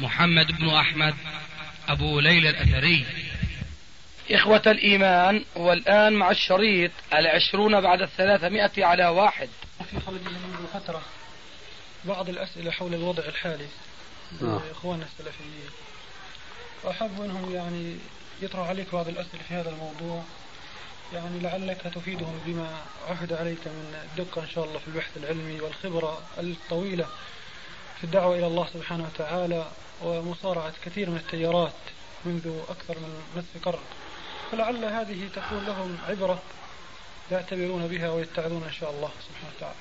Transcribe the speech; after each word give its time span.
محمد 0.00 0.52
بن 0.52 0.68
أحمد 0.68 1.14
أبو 1.88 2.20
ليلى 2.20 2.50
الأثري. 2.50 3.06
إخوة 4.30 4.62
الإيمان 4.66 5.44
والآن 5.56 6.12
مع 6.12 6.30
الشريط 6.30 6.90
العشرون 7.14 7.80
بعد 7.80 8.02
الثلاثمائة 8.02 8.84
على 8.84 9.06
واحد. 9.06 9.48
في 9.90 10.00
خرجنا 10.00 10.30
منذ 10.30 10.66
فترة 10.74 11.02
بعض 12.04 12.28
الأسئلة 12.28 12.70
حول 12.70 12.94
الوضع 12.94 13.22
الحالي. 13.22 13.66
نعم. 14.40 14.60
إخواننا 14.70 15.04
السلفيين. 15.04 15.70
وأحب 16.84 17.22
أنهم 17.22 17.54
يعني 17.54 17.96
يطرح 18.42 18.68
عليك 18.68 18.92
بعض 18.92 19.08
الأسئلة 19.08 19.42
في 19.48 19.54
هذا 19.54 19.70
الموضوع. 19.70 20.24
يعني 21.14 21.40
لعلك 21.40 21.80
تفيدهم 21.94 22.40
بما 22.46 22.80
عهد 23.08 23.32
عليك 23.32 23.66
من 23.66 23.94
الدقة 24.04 24.42
إن 24.42 24.48
شاء 24.54 24.64
الله 24.64 24.78
في 24.78 24.88
البحث 24.88 25.16
العلمي 25.16 25.60
والخبرة 25.60 26.22
الطويلة. 26.38 27.06
في 28.00 28.04
الدعوة 28.06 28.38
إلى 28.38 28.46
الله 28.46 28.68
سبحانه 28.74 29.04
وتعالى 29.14 29.68
ومصارعة 30.02 30.72
كثير 30.84 31.10
من 31.10 31.16
التيارات 31.16 31.72
منذ 32.24 32.60
أكثر 32.68 32.98
من 32.98 33.22
نصف 33.36 33.64
قرن. 33.64 33.78
فلعل 34.52 34.84
هذه 34.84 35.28
تكون 35.34 35.64
لهم 35.66 35.98
عبرة 36.08 36.42
يعتبرون 37.32 37.86
بها 37.86 38.10
ويتعظون 38.10 38.62
إن 38.64 38.72
شاء 38.72 38.90
الله 38.90 39.10
سبحانه 39.28 39.52
وتعالى. 39.56 39.76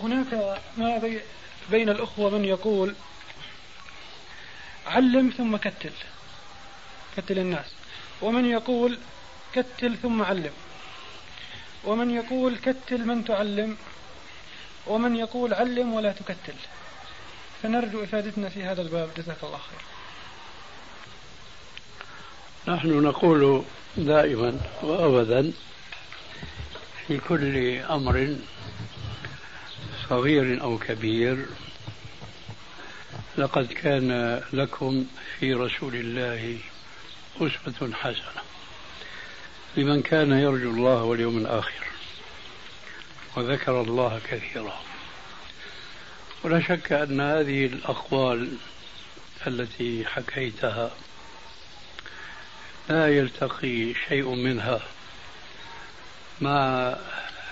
هناك 0.00 0.60
ما 0.76 0.98
بي 0.98 1.20
بين 1.70 1.88
الأخوة 1.88 2.30
من 2.30 2.44
يقول 2.44 2.94
علم 4.86 5.32
ثم 5.38 5.56
كتل. 5.56 5.92
كتل 7.16 7.38
الناس. 7.38 7.66
ومن 8.22 8.50
يقول 8.50 8.98
كتل 9.52 9.96
ثم 9.96 10.22
علم. 10.22 10.52
ومن 11.84 12.10
يقول 12.10 12.56
كتل 12.56 13.04
من 13.06 13.24
تعلم. 13.24 13.76
ومن 14.86 15.16
يقول 15.16 15.54
علم 15.54 15.94
ولا 15.94 16.12
تكتل. 16.12 16.54
فنرجو 17.62 18.04
إفادتنا 18.04 18.48
في 18.48 18.64
هذا 18.64 18.82
الباب. 18.82 19.08
جزاك 19.16 19.36
الله 19.42 19.58
خير. 19.58 19.80
نحن 22.74 23.02
نقول 23.02 23.64
دائما 23.96 24.60
وابدا 24.82 25.52
في 27.06 27.18
كل 27.18 27.76
أمر 27.76 28.36
صغير 30.08 30.62
أو 30.62 30.78
كبير 30.78 31.46
لقد 33.38 33.66
كان 33.66 34.42
لكم 34.52 35.06
في 35.38 35.54
رسول 35.54 35.94
الله 35.94 36.58
أسوة 37.40 37.92
حسنة 37.92 38.42
لمن 39.76 40.02
كان 40.02 40.32
يرجو 40.32 40.70
الله 40.70 41.02
واليوم 41.02 41.38
الآخر. 41.38 41.91
وذكر 43.36 43.80
الله 43.80 44.20
كثيرا. 44.30 44.80
ولا 46.44 46.60
شك 46.60 46.92
أن 46.92 47.20
هذه 47.20 47.66
الأقوال 47.66 48.56
التي 49.46 50.04
حكيتها 50.06 50.90
لا 52.88 53.08
يلتقي 53.08 53.94
شيء 54.08 54.28
منها. 54.28 54.80
مع 56.40 56.96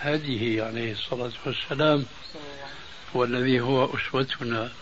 هديه 0.00 0.64
عليه 0.64 0.92
الصلاة 0.92 1.32
والسلام 1.46 2.06
والذي 3.14 3.60
هو 3.60 3.96
أسوتنا 3.96 4.72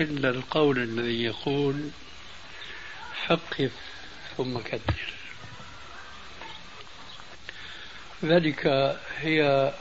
إلا 0.00 0.30
القول 0.30 0.78
الذي 0.78 1.22
يقول 1.22 1.90
حقف 3.26 3.70
ثم 4.36 4.58
كدر 4.58 5.12
ذلك 8.24 8.66
هي 9.18 9.72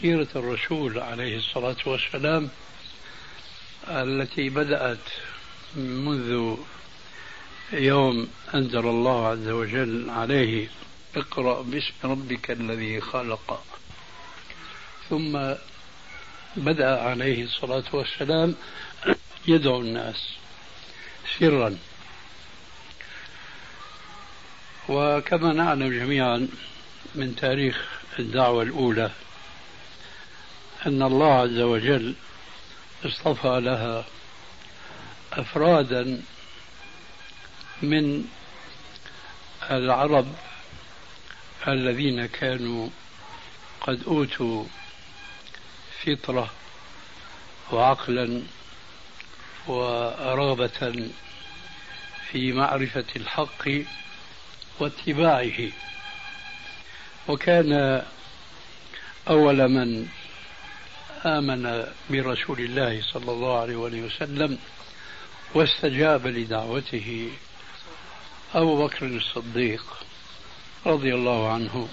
سيرة 0.00 0.28
الرسول 0.36 0.98
عليه 0.98 1.36
الصلاة 1.36 1.76
والسلام 1.86 2.50
التي 3.88 4.48
بدأت 4.48 4.98
منذ 5.76 6.56
يوم 7.72 8.28
أنزل 8.54 8.78
الله 8.78 9.26
عز 9.26 9.48
وجل 9.48 10.10
عليه 10.10 10.68
اقرأ 11.16 11.62
باسم 11.62 11.92
ربك 12.04 12.50
الذي 12.50 13.00
خلق. 13.00 13.64
ثم 15.10 15.54
بدأ 16.56 17.00
عليه 17.00 17.44
الصلاة 17.44 17.84
والسلام 17.92 18.54
يدعو 19.48 19.80
الناس 19.80 20.28
سرا. 21.38 21.78
وكما 24.88 25.52
نعلم 25.52 25.88
جميعا 25.88 26.48
من 27.14 27.36
تاريخ 27.36 27.88
الدعوة 28.18 28.62
الأولى 28.62 29.10
أن 30.86 31.02
الله 31.02 31.32
عز 31.32 31.58
وجل 31.58 32.14
اصطفى 33.04 33.60
لها 33.60 34.04
أفرادا 35.32 36.22
من 37.82 38.24
العرب 39.70 40.34
الذين 41.68 42.26
كانوا 42.26 42.88
قد 43.80 44.02
أوتوا 44.06 44.64
فطرة 46.04 46.50
وعقلا 47.72 48.42
ورغبة 49.66 51.10
في 52.30 52.52
معرفة 52.52 53.04
الحق 53.16 53.68
واتباعه. 54.78 55.72
وكان 57.28 58.02
أول 59.28 59.68
من 59.68 60.08
آمن 61.24 61.86
برسول 62.10 62.60
الله 62.60 63.02
صلى 63.02 63.32
الله 63.32 63.60
عليه 63.60 63.76
وسلم 63.76 64.58
واستجاب 65.54 66.26
لدعوته 66.26 67.30
أبو 68.54 68.86
بكر 68.86 69.06
الصديق 69.06 69.84
رضي 70.86 71.14
الله 71.14 71.52
عنه 71.52 71.88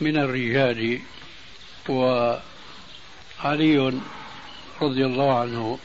من 0.00 0.16
الرجال 0.16 1.00
وعلي 1.88 2.40
رضي 4.82 5.06
الله 5.06 5.38
عنه 5.38 5.78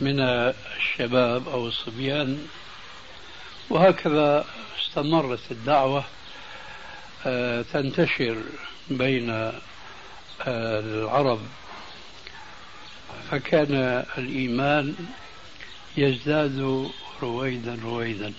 من 0.00 0.20
الشباب 0.20 1.48
أو 1.48 1.66
الصبيان 1.66 2.46
وهكذا 3.70 4.44
استمرت 4.80 5.40
الدعوة 5.50 6.04
آه، 7.26 7.62
تنتشر 7.62 8.36
بين 8.90 9.52
العرب 10.46 11.40
فكان 13.30 14.04
الإيمان 14.18 14.94
يزداد 15.96 16.88
رويدا 17.22 17.78
رويدا. 17.84 18.32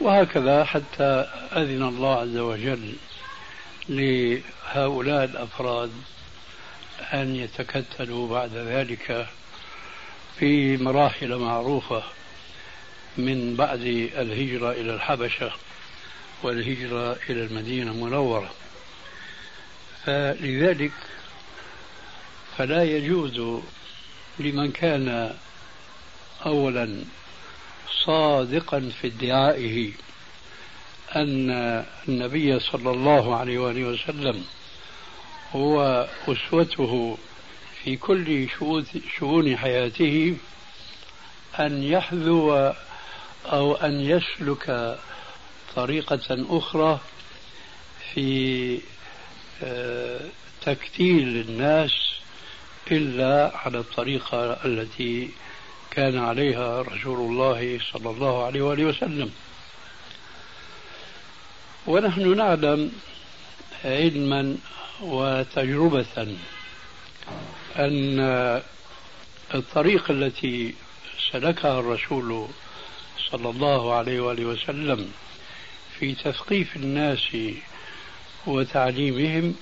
وهكذا 0.00 0.64
حتى 0.64 1.28
أذن 1.52 1.82
الله 1.82 2.20
عز 2.20 2.36
وجل 2.36 2.94
لهؤلاء 3.88 5.24
الأفراد 5.24 5.92
أن 7.12 7.36
يتكتلوا 7.36 8.28
بعد 8.28 8.50
ذلك 8.54 9.26
في 10.38 10.76
مراحل 10.76 11.36
معروفة 11.36 12.02
من 13.16 13.54
بعد 13.56 13.80
الهجرة 14.16 14.70
إلى 14.70 14.94
الحبشة 14.94 15.52
والهجرة 16.42 17.16
إلى 17.30 17.44
المدينة 17.44 17.90
المنورة. 17.90 18.50
فلذلك 20.06 20.92
فلا 22.56 22.84
يجوز 22.84 23.62
لمن 24.38 24.72
كان 24.72 25.34
اولا 26.46 27.04
صادقا 28.04 28.90
في 29.00 29.06
ادعائه 29.06 29.92
أن 31.16 31.50
النبي 32.08 32.60
صلى 32.60 32.90
الله 32.90 33.36
عليه 33.36 33.58
وآله 33.58 33.84
وسلم 33.84 34.44
هو 35.52 36.08
أسوته 36.28 37.18
في 37.82 37.96
كل 37.96 38.48
شؤون 39.18 39.56
حياته 39.56 40.36
أن 41.60 41.82
يحذو 41.82 42.72
أو 43.46 43.74
أن 43.74 44.00
يسلك 44.00 44.98
طريقة 45.76 46.46
أخرى 46.50 47.00
في 48.14 48.80
تكتيل 50.62 51.44
الناس 51.48 51.90
إلا 52.90 53.52
على 53.54 53.78
الطريقة 53.78 54.64
التي 54.64 55.30
كان 55.90 56.18
عليها 56.18 56.82
رسول 56.82 57.30
الله 57.30 57.80
صلى 57.92 58.10
الله 58.10 58.44
عليه 58.46 58.62
وآله 58.62 58.84
وسلم. 58.84 59.30
ونحن 61.86 62.36
نعلم 62.36 62.92
علما 63.84 64.56
وتجربة 65.02 66.36
أن 67.76 68.20
الطريق 69.54 70.10
التي 70.10 70.74
سلكها 71.32 71.80
الرسول 71.80 72.48
صلى 73.30 73.50
الله 73.50 73.94
عليه 73.94 74.20
وآله 74.20 74.44
وسلم 74.44 75.12
في 75.98 76.14
تثقيف 76.14 76.76
الناس 76.76 77.36
وتعليمهم 78.46 79.54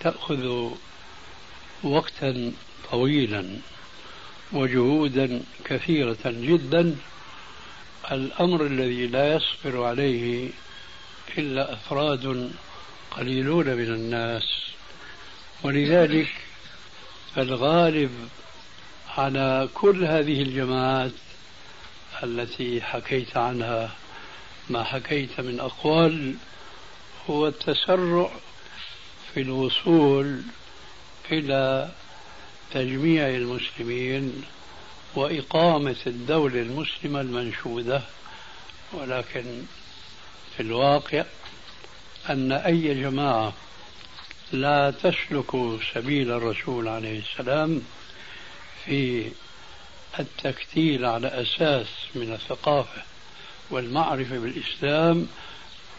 تأخذ 0.00 0.70
وقتا 1.82 2.52
طويلا 2.90 3.58
وجهودا 4.52 5.40
كثيرة 5.64 6.18
جدا. 6.24 6.96
الأمر 8.12 8.66
الذي 8.66 9.06
لا 9.06 9.34
يصبر 9.34 9.84
عليه 9.84 10.50
إلا 11.38 11.72
أفراد 11.72 12.52
قليلون 13.10 13.66
من 13.66 13.94
الناس. 13.94 14.42
ولذلك 15.62 16.32
الغالب 17.38 18.28
على 19.08 19.68
كل 19.74 20.04
هذه 20.04 20.42
الجماعات 20.42 21.12
التي 22.22 22.82
حكيت 22.82 23.36
عنها 23.36 23.90
ما 24.70 24.84
حكيت 24.84 25.40
من 25.40 25.60
أقوال 25.60 26.34
هو 27.30 27.46
التسرع 27.48 28.30
في 29.34 29.40
الوصول 29.40 30.42
إلى 31.32 31.90
تجميع 32.72 33.28
المسلمين 33.28 34.44
وإقامة 35.14 35.96
الدولة 36.06 36.60
المسلمة 36.62 37.20
المنشودة 37.20 38.02
ولكن 38.92 39.62
في 40.56 40.62
الواقع 40.62 41.24
أن 42.30 42.52
أي 42.52 42.94
جماعة 42.94 43.52
لا 44.52 44.90
تسلك 44.90 45.78
سبيل 45.94 46.32
الرسول 46.32 46.88
عليه 46.88 47.18
السلام 47.18 47.82
في 48.84 49.30
التكتيل 50.18 51.04
على 51.04 51.28
أساس 51.28 51.86
من 52.14 52.32
الثقافة 52.32 53.02
والمعرفة 53.70 54.38
بالإسلام 54.38 55.26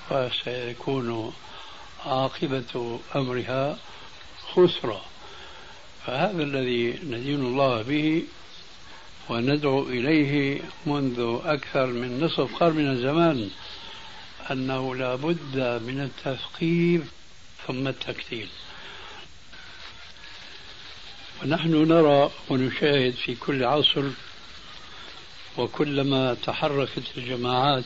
فسيكون 0.10 1.34
عاقبة 2.06 3.00
أمرها 3.16 3.78
خسرة 4.54 5.02
فهذا 6.06 6.44
الذي 6.44 7.00
ندين 7.04 7.40
الله 7.40 7.82
به 7.82 8.24
وندعو 9.30 9.84
إليه 9.84 10.62
منذ 10.86 11.40
أكثر 11.46 11.86
من 11.86 12.20
نصف 12.24 12.56
قرن 12.56 12.76
من 12.76 12.92
الزمان 12.92 13.50
أنه 14.52 14.96
لا 14.96 15.16
بد 15.16 15.82
من 15.88 16.02
التثقيف 16.02 17.02
ثم 17.68 17.88
التكتيل. 17.88 18.48
ونحن 21.44 21.88
نرى 21.88 22.32
ونشاهد 22.50 23.14
في 23.14 23.36
كل 23.36 23.64
عصر 23.64 24.04
وكلما 25.58 26.34
تحركت 26.34 27.04
الجماعات 27.18 27.84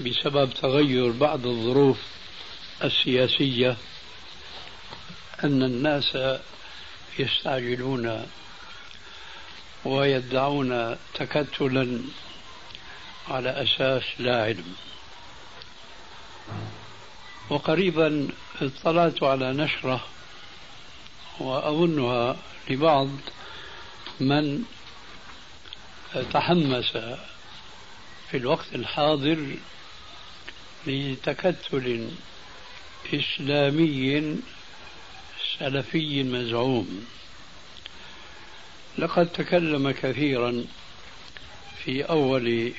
بسبب 0.00 0.50
تغير 0.54 1.10
بعض 1.10 1.46
الظروف 1.46 1.98
السياسية 2.84 3.76
أن 5.44 5.62
الناس 5.62 6.18
يستعجلون 7.18 8.26
ويدعون 9.84 10.96
تكتلا 11.14 12.00
على 13.28 13.50
أساس 13.62 14.02
لا 14.18 14.42
علم. 14.44 14.74
وقريبا 17.50 18.28
اطلعت 18.62 19.22
على 19.22 19.52
نشرة 19.52 20.04
وأظنها 21.40 22.36
لبعض 22.70 23.08
من 24.20 24.64
تحمس 26.32 26.92
في 28.30 28.36
الوقت 28.36 28.74
الحاضر 28.74 29.56
لتكتل 30.86 32.10
إسلامي 33.14 34.36
سلفي 35.58 36.22
مزعوم. 36.22 37.06
لقد 38.98 39.26
تكلم 39.26 39.90
كثيرا 39.90 40.64
في 41.84 42.02
أول 42.02 42.72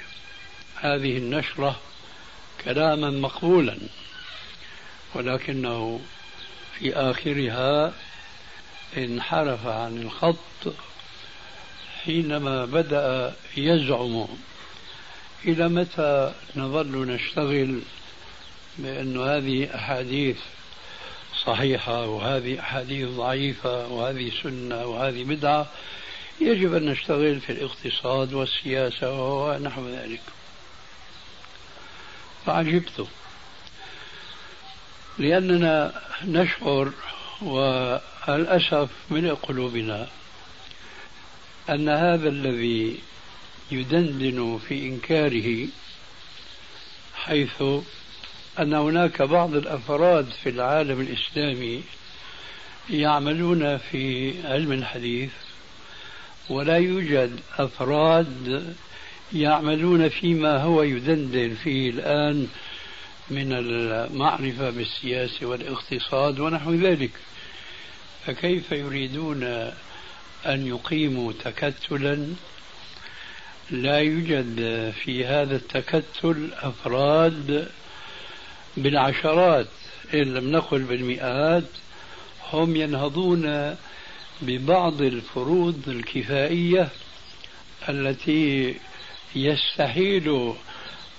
هذه 0.75 1.17
النشرة 1.17 1.79
كلاما 2.63 3.09
مقبولا 3.09 3.77
ولكنه 5.15 6.01
في 6.79 6.93
آخرها 6.95 7.93
انحرف 8.97 9.67
عن 9.67 9.97
الخط 10.01 10.73
حينما 12.05 12.65
بدأ 12.65 13.33
يزعم 13.57 14.27
إلى 15.45 15.69
متى 15.69 16.33
نظل 16.55 17.07
نشتغل 17.07 17.81
بأن 18.77 19.21
هذه 19.21 19.75
أحاديث 19.75 20.37
صحيحة 21.45 22.05
وهذه 22.05 22.59
أحاديث 22.59 23.09
ضعيفة 23.09 23.87
وهذه 23.87 24.31
سنة 24.43 24.85
وهذه 24.85 25.23
بدعة؟ 25.23 25.67
يجب 26.41 26.75
أن 26.75 26.85
نشتغل 26.85 27.39
في 27.39 27.51
الاقتصاد 27.51 28.33
والسياسة 28.33 29.21
ونحو 29.21 29.89
ذلك. 29.89 30.21
فعجبت 32.45 33.07
لأننا 35.17 36.01
نشعر 36.25 36.91
والأسف 37.41 38.89
من 39.09 39.35
قلوبنا 39.35 40.07
أن 41.69 41.89
هذا 41.89 42.29
الذي 42.29 42.99
يدندن 43.71 44.59
في 44.67 44.87
إنكاره 44.87 45.67
حيث 47.13 47.63
أن 48.59 48.73
هناك 48.73 49.21
بعض 49.21 49.55
الأفراد 49.55 50.29
في 50.43 50.49
العالم 50.49 51.01
الإسلامي 51.01 51.83
يعملون 52.89 53.77
في 53.77 54.33
علم 54.47 54.71
الحديث 54.71 55.31
ولا 56.49 56.77
يوجد 56.77 57.39
أفراد 57.57 58.75
يعملون 59.33 60.09
فيما 60.09 60.63
هو 60.63 60.83
يدندن 60.83 61.55
فيه 61.63 61.89
الآن 61.89 62.47
من 63.29 63.53
المعرفة 63.53 64.69
بالسياسة 64.69 65.45
والاقتصاد 65.45 66.39
ونحو 66.39 66.73
ذلك. 66.73 67.11
فكيف 68.25 68.71
يريدون 68.71 69.71
أن 70.45 70.67
يقيموا 70.67 71.33
تكتلا 71.43 72.27
لا 73.71 73.99
يوجد 73.99 74.55
في 75.03 75.25
هذا 75.25 75.55
التكتل 75.55 76.49
أفراد 76.61 77.69
بالعشرات. 78.77 79.67
إن 80.13 80.33
لم 80.33 80.51
نقل 80.51 80.83
بالمئات 80.83 81.63
هم 82.53 82.75
ينهضون 82.75 83.75
ببعض 84.41 85.01
الفروض 85.01 85.89
الكفائية 85.89 86.89
التي 87.89 88.75
يستحيل 89.35 90.53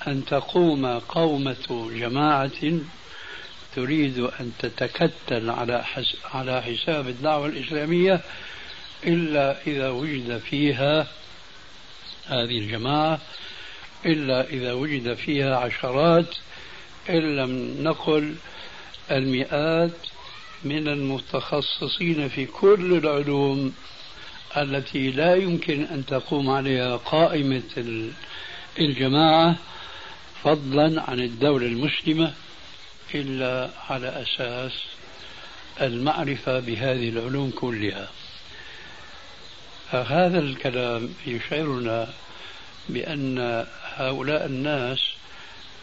أن 0.07 0.25
تقوم 0.25 0.87
قومة 0.87 1.91
جماعة 1.95 2.81
تريد 3.77 4.19
أن 4.19 4.53
تتكتل 4.59 5.51
على 6.35 6.63
حساب 6.63 7.09
الدعوة 7.09 7.47
الإسلامية 7.47 8.21
إلا 9.07 9.67
إذا 9.67 9.91
وجد 9.91 10.39
فيها 10.39 11.07
هذه 12.27 12.59
الجماعة 12.59 13.21
إلا 14.07 14.49
إذا 14.49 14.73
وجد 14.73 15.15
فيها 15.15 15.57
عشرات 15.57 16.35
إن 17.11 17.37
لم 17.37 17.83
نقل 17.83 18.35
المئات 19.11 19.91
من 20.65 20.89
المتخصصين 20.89 22.29
في 22.29 22.47
كل 22.47 22.93
العلوم 23.05 23.75
التي 24.57 25.11
لا 25.11 25.35
يمكن 25.35 25.83
أن 25.83 26.07
تقوم 26.07 26.51
عليها 26.51 26.97
قائمة 26.97 28.11
الجماعة 28.79 29.57
فضلا 30.43 31.03
عن 31.11 31.21
الدولة 31.21 31.67
المسلمة 31.67 32.33
إلا 33.15 33.71
على 33.89 34.23
أساس 34.23 34.73
المعرفة 35.81 36.61
بهذه 36.61 37.09
العلوم 37.09 37.51
كلها. 37.51 38.09
فهذا 39.93 40.39
الكلام 40.39 41.15
يشعرنا 41.27 42.09
بأن 42.89 43.67
هؤلاء 43.95 44.47
الناس 44.47 44.99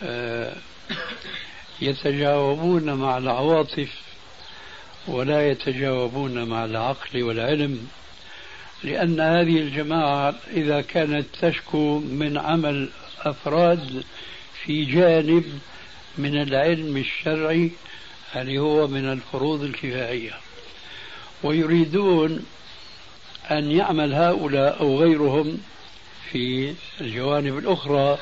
آه، 0.04 0.54
يتجاوبون 1.82 2.94
مع 2.94 3.18
العواطف 3.18 3.90
ولا 5.08 5.52
يتجاوبون 5.52 6.44
مع 6.44 6.66
العقل 6.66 7.24
والعلم 7.24 7.88
لأن 8.84 9.20
هذه 9.20 9.58
الجماعة 9.58 10.36
إذا 10.54 10.82
كانت 10.82 11.26
تشكو 11.42 12.00
من 12.00 12.38
عمل 12.38 12.90
أفراد 13.22 14.04
في 14.64 14.86
جانب 14.86 15.60
من 16.18 16.42
العلم 16.42 16.98
الشرعي 16.98 17.72
اللي 18.36 18.60
هو 18.60 18.88
من 18.88 19.12
الفروض 19.12 19.64
الكفائية 19.64 20.34
ويريدون 21.44 22.46
أن 23.52 23.72
يعمل 23.72 24.14
هؤلاء 24.14 24.80
أو 24.80 25.00
غيرهم 25.00 25.58
في 26.32 26.74
الجوانب 27.02 27.58
الأخرى 27.58 28.18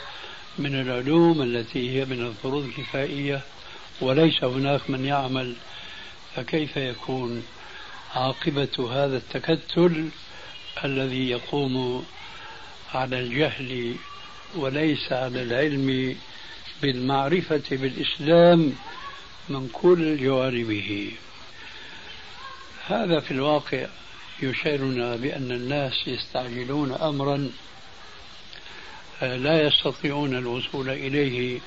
من 0.60 0.82
العلوم 0.82 1.42
التي 1.42 1.90
هي 1.90 2.06
من 2.06 2.26
الفروض 2.26 2.64
الكفائية 2.64 3.42
وليس 4.02 4.44
هناك 4.44 4.90
من 4.90 5.06
يعمل 5.06 5.56
فكيف 6.36 6.78
يكون 6.78 7.44
عاقبة 8.16 8.90
هذا 8.94 9.18
التكتل 9.18 10.10
الذي 10.84 11.30
يقوم 11.30 12.06
على 12.94 13.20
الجهل 13.20 13.96
وليس 14.56 15.12
على 15.12 15.42
العلم 15.44 16.16
بالمعرفة 16.82 17.64
بالإسلام 17.72 18.74
من 19.50 19.70
كل 19.74 20.18
جوانبه؟ 20.18 21.12
هذا 22.88 23.20
في 23.20 23.32
الواقع 23.32 23.88
يشيرنا 24.42 25.16
بأن 25.16 25.52
الناس 25.52 26.08
يستعجلون 26.08 26.92
أمرا 26.92 27.50
لا 29.22 29.68
يستطيعون 29.68 30.36
الوصول 30.36 30.90
إليه 30.90 31.60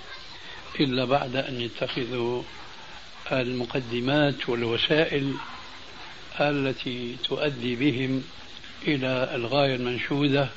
إلا 0.81 1.05
بعد 1.05 1.37
أن 1.37 1.61
يتخذوا 1.61 2.43
المقدمات 3.33 4.49
والوسائل 4.49 5.35
التي 6.41 7.17
تؤدي 7.25 7.77
بهم 7.77 8.25
إلى 8.87 9.31
الغاية 9.35 9.75
المنشودة. 9.75 10.49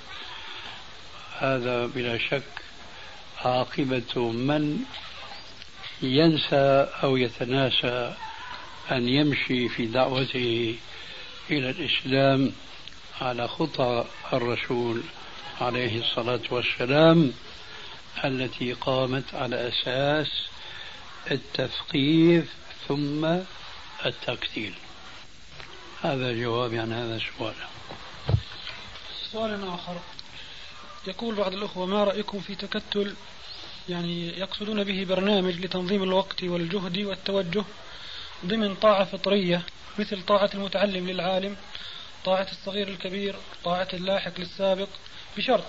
هذا 1.39 1.86
بلا 1.86 2.18
شك 2.18 2.44
عاقبة 3.46 4.32
من 4.32 4.84
ينسى 6.01 6.88
أو 7.03 7.18
يتناسى 7.18 8.15
أن 8.91 9.10
يمشي 9.10 9.70
في 9.70 9.86
دعوته 9.86 10.75
إلى 11.51 11.70
الإسلام 11.70 12.51
على 13.22 13.48
خطى 13.48 14.05
الرسول 14.34 15.01
عليه 15.62 16.00
الصلاة 16.00 16.41
والسلام 16.51 17.34
التي 18.25 18.74
قامت 18.74 19.34
على 19.34 19.67
أساس 19.67 20.27
التثقيف 21.31 22.53
ثم 22.88 23.25
التقتيل. 24.05 24.74
هذا 26.01 26.34
جوابي 26.34 26.79
عن 26.79 26.93
هذا 26.93 27.15
السؤال. 27.15 27.53
سؤال 29.31 29.67
آخر. 29.67 29.96
يقول 31.08 31.36
بعض 31.36 31.53
الأخوة 31.53 31.86
ما 31.86 32.03
رأيكم 32.03 32.39
في 32.39 32.55
تكتل 32.55 33.15
يعني 33.89 34.27
يقصدون 34.39 34.84
به 34.84 35.05
برنامج 35.10 35.65
لتنظيم 35.65 36.03
الوقت 36.03 36.43
والجهد 36.43 36.98
والتوجه 36.98 37.63
ضمن 38.45 38.75
طاعة 38.75 39.05
فطرية 39.05 39.62
مثل 40.00 40.24
طاعة 40.25 40.50
المتعلم 40.53 41.07
للعالم 41.07 41.55
طاعة 42.25 42.48
الصغير 42.51 42.88
الكبير 42.88 43.36
طاعة 43.63 43.88
اللاحق 43.93 44.39
للسابق 44.39 44.88
بشرط 45.38 45.65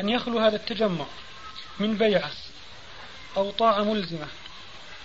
أن 0.00 0.08
يخلو 0.08 0.38
هذا 0.38 0.56
التجمع 0.56 1.06
من 1.80 1.96
بيعة 1.96 2.30
أو 3.36 3.50
طاعة 3.50 3.82
ملزمة 3.82 4.26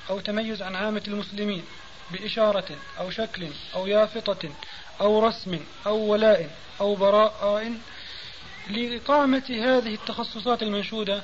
أو 0.09 0.19
تميز 0.19 0.61
عن 0.61 0.75
عامة 0.75 1.03
المسلمين 1.07 1.63
بإشارة 2.11 2.77
أو 2.99 3.09
شكل 3.11 3.47
أو 3.75 3.87
يافطة 3.87 4.49
أو 5.01 5.27
رسم 5.27 5.59
أو 5.87 5.97
ولاء 5.97 6.49
أو 6.81 6.95
براء 6.95 7.73
لإقامة 8.69 9.43
هذه 9.49 9.93
التخصصات 9.93 10.63
المنشودة 10.63 11.23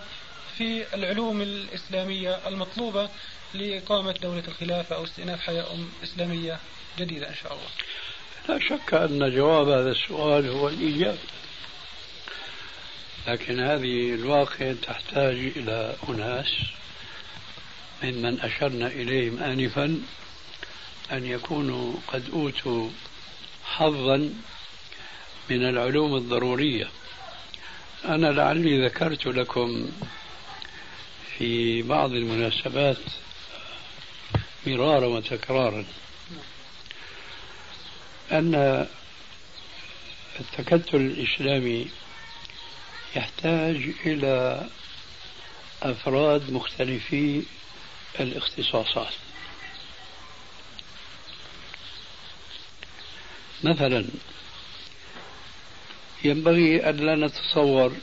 في 0.57 0.95
العلوم 0.95 1.41
الإسلامية 1.41 2.47
المطلوبة 2.47 3.09
لإقامة 3.54 4.12
دولة 4.12 4.44
الخلافة 4.48 4.96
أو 4.96 5.04
استئناف 5.04 5.42
حياة 5.42 5.66
إسلامية 6.04 6.60
جديدة 7.00 7.30
إن 7.30 7.36
شاء 7.36 7.54
الله. 7.54 7.70
لا 8.50 8.60
شك 8.70 8.94
أن 8.94 9.36
جواب 9.36 9.70
هذا 9.70 9.92
السؤال 9.92 10.50
هو 10.50 10.70
الإيجاب. 10.70 11.18
لكن 13.27 13.60
هذه 13.60 14.13
الواقع 14.13 14.74
تحتاج 14.74 15.36
إلى 15.36 15.96
أناس 16.10 16.54
ممن 18.04 18.39
أشرنا 18.39 18.88
إليهم 18.88 19.44
آنفا 19.44 20.01
أن 21.12 21.25
يكونوا 21.25 21.94
قد 22.08 22.30
أوتوا 22.34 22.89
حظا 23.66 24.34
من 25.50 25.70
العلوم 25.70 26.16
الضرورية. 26.16 26.89
أنا 28.06 28.27
لعلي 28.27 28.86
ذكرت 28.86 29.25
لكم 29.25 29.89
في 31.38 31.82
بعض 31.82 32.12
المناسبات 32.12 32.98
مرارا 34.67 35.05
وتكرارا. 35.07 35.86
أن 38.31 38.88
التكتل 40.39 40.97
الإسلامي 40.97 41.88
يحتاج 43.15 43.93
إلى 44.05 44.67
أفراد 45.83 46.51
مختلفي 46.51 47.43
الاختصاصات. 48.19 49.13
مثلا 53.63 54.05
ينبغي 56.24 56.89
أن 56.89 56.97
لا 56.97 57.15
نتصور 57.15 57.93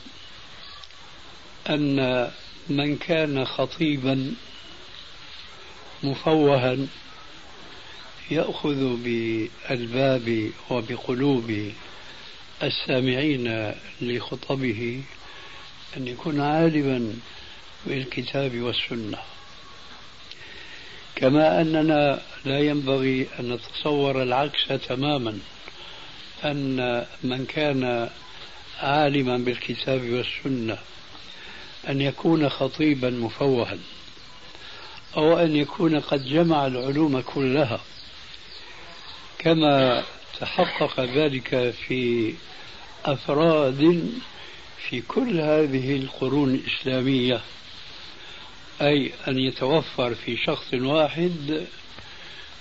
أن 1.69 2.31
من 2.69 2.97
كان 2.97 3.45
خطيبا 3.45 4.35
مفوها 6.03 6.77
يأخذ 8.31 8.95
بالباب 8.95 10.51
وبقلوب 10.69 11.71
السامعين 12.63 13.71
لخطبه 14.01 15.03
أن 15.97 16.07
يكون 16.07 16.41
عالما 16.41 17.13
بالكتاب 17.85 18.61
والسنة. 18.61 19.17
كما 21.15 21.61
أننا 21.61 22.21
لا 22.45 22.59
ينبغي 22.59 23.27
أن 23.39 23.51
نتصور 23.53 24.23
العكس 24.23 24.67
تماما 24.87 25.39
أن 26.45 27.05
من 27.23 27.45
كان 27.45 28.09
عالما 28.79 29.37
بالكتاب 29.37 30.09
والسنة 30.09 30.77
أن 31.89 32.01
يكون 32.01 32.49
خطيبا 32.49 33.09
مفوها. 33.09 33.77
أو 35.17 35.39
أن 35.39 35.55
يكون 35.55 35.99
قد 35.99 36.25
جمع 36.25 36.67
العلوم 36.67 37.21
كلها. 37.21 37.79
كما 39.39 40.03
تحقق 40.39 40.99
ذلك 40.99 41.73
في 41.87 42.33
أفراد 43.05 44.11
في 44.89 45.01
كل 45.01 45.39
هذه 45.39 45.95
القرون 45.95 46.53
الإسلامية. 46.55 47.41
أي 48.81 49.11
أن 49.27 49.39
يتوفر 49.39 50.15
في 50.15 50.37
شخص 50.37 50.73
واحد 50.73 51.65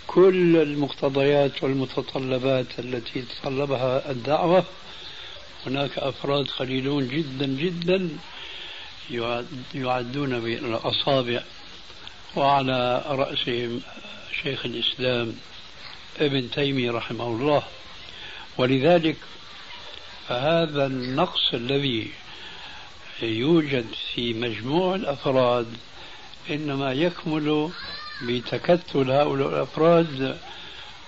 كل 0.06 0.56
المقتضيات 0.56 1.62
والمتطلبات 1.62 2.78
التي 2.78 3.22
تطلبها 3.22 4.10
الدعوة. 4.10 4.64
هناك 5.66 5.98
أفراد 5.98 6.48
قليلون 6.48 7.08
جدا 7.08 7.46
جدا 7.46 8.08
يعدون 9.74 10.40
بالأصابع 10.40 11.42
وعلى 12.36 13.04
رأسهم 13.06 13.80
شيخ 14.42 14.66
الإسلام 14.66 15.36
ابن 16.20 16.50
تيمية 16.50 16.90
رحمه 16.90 17.26
الله. 17.26 17.62
ولذلك 18.58 19.16
فهذا 20.28 20.86
النقص 20.86 21.54
الذي 21.54 22.10
يوجد 23.22 23.86
في 24.14 24.32
مجموع 24.34 24.94
الأفراد 24.94 25.66
إنما 26.50 26.92
يكمل 26.92 27.70
بتكتل 28.22 29.10
هؤلاء 29.10 29.48
الأفراد 29.48 30.38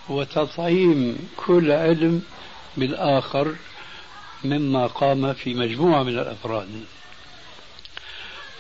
وتطعيم 0.09 1.29
كل 1.37 1.73
علم 1.73 2.23
بالآخر 2.77 3.57
مما 4.45 4.87
قام 4.87 5.33
في 5.33 5.55
مجموعة 5.55 6.03
من 6.03 6.19
الأفراد. 6.19 6.85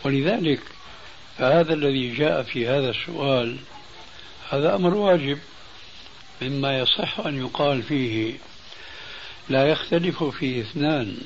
ولذلك 0.04 0.60
فهذا 1.38 1.74
الذي 1.74 2.14
جاء 2.14 2.42
في 2.42 2.68
هذا 2.68 2.90
السؤال 2.90 3.56
هذا 4.50 4.74
أمر 4.74 4.94
واجب 4.94 5.38
مما 6.42 6.78
يصح 6.78 7.20
أن 7.20 7.40
يقال 7.40 7.82
فيه. 7.82 8.34
لا 9.48 9.68
يختلف 9.68 10.24
فيه 10.24 10.62
اثنان 10.62 11.16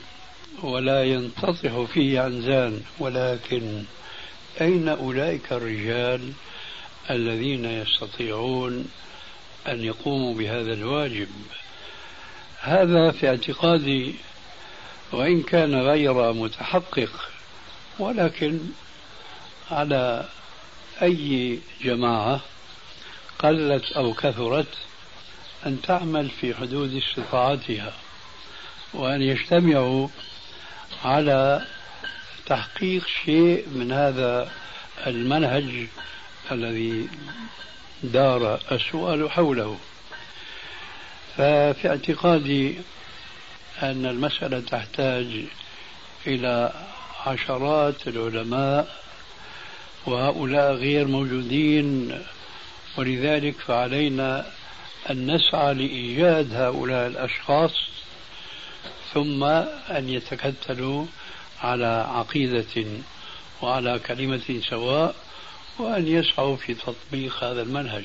ولا 0.62 1.04
ينتطح 1.04 1.84
فيه 1.92 2.20
عنزان 2.20 2.82
ولكن 2.98 3.84
أين 4.60 4.88
أولئك 4.88 5.52
الرجال 5.52 6.32
الذين 7.10 7.64
يستطيعون 7.64 8.88
أن 9.68 9.84
يقوموا 9.84 10.34
بهذا 10.34 10.72
الواجب؟ 10.72 11.28
هذا 12.60 13.10
في 13.10 13.28
اعتقادي 13.28 14.14
وإن 15.12 15.42
كان 15.42 15.74
غير 15.74 16.32
متحقق 16.32 17.30
ولكن 17.98 18.60
على 19.70 20.28
أي 21.02 21.58
جماعة 21.82 22.40
قلت 23.38 23.92
أو 23.92 24.14
كثرت 24.14 24.74
أن 25.66 25.82
تعمل 25.82 26.28
في 26.28 26.54
حدود 26.54 26.94
استطاعتها 26.94 27.92
وأن 28.94 29.22
يجتمعوا 29.22 30.08
على 31.04 31.66
تحقيق 32.46 33.06
شيء 33.24 33.68
من 33.68 33.92
هذا 33.92 34.50
المنهج 35.06 35.86
الذي 36.52 37.08
دار 38.02 38.60
السؤال 38.72 39.30
حوله. 39.30 39.78
ففي 41.36 41.88
اعتقادي 41.88 42.78
أن 43.82 44.06
المسألة 44.06 44.60
تحتاج 44.60 45.44
إلى 46.26 46.72
عشرات 47.26 48.08
العلماء 48.08 49.00
وهؤلاء 50.06 50.72
غير 50.72 51.06
موجودين 51.06 52.18
ولذلك 52.96 53.54
فعلينا 53.54 54.46
أن 55.10 55.34
نسعى 55.34 55.74
لإيجاد 55.74 56.54
هؤلاء 56.54 57.06
الأشخاص 57.06 57.72
ثم 59.14 59.44
أن 59.44 60.08
يتكتلوا 60.08 61.06
على 61.62 62.06
عقيدة 62.08 62.86
وعلى 63.62 63.98
كلمة 63.98 64.60
سواء 64.70 65.14
وأن 65.78 66.06
يسعوا 66.06 66.56
في 66.56 66.74
تطبيق 66.74 67.44
هذا 67.44 67.62
المنهج. 67.62 68.04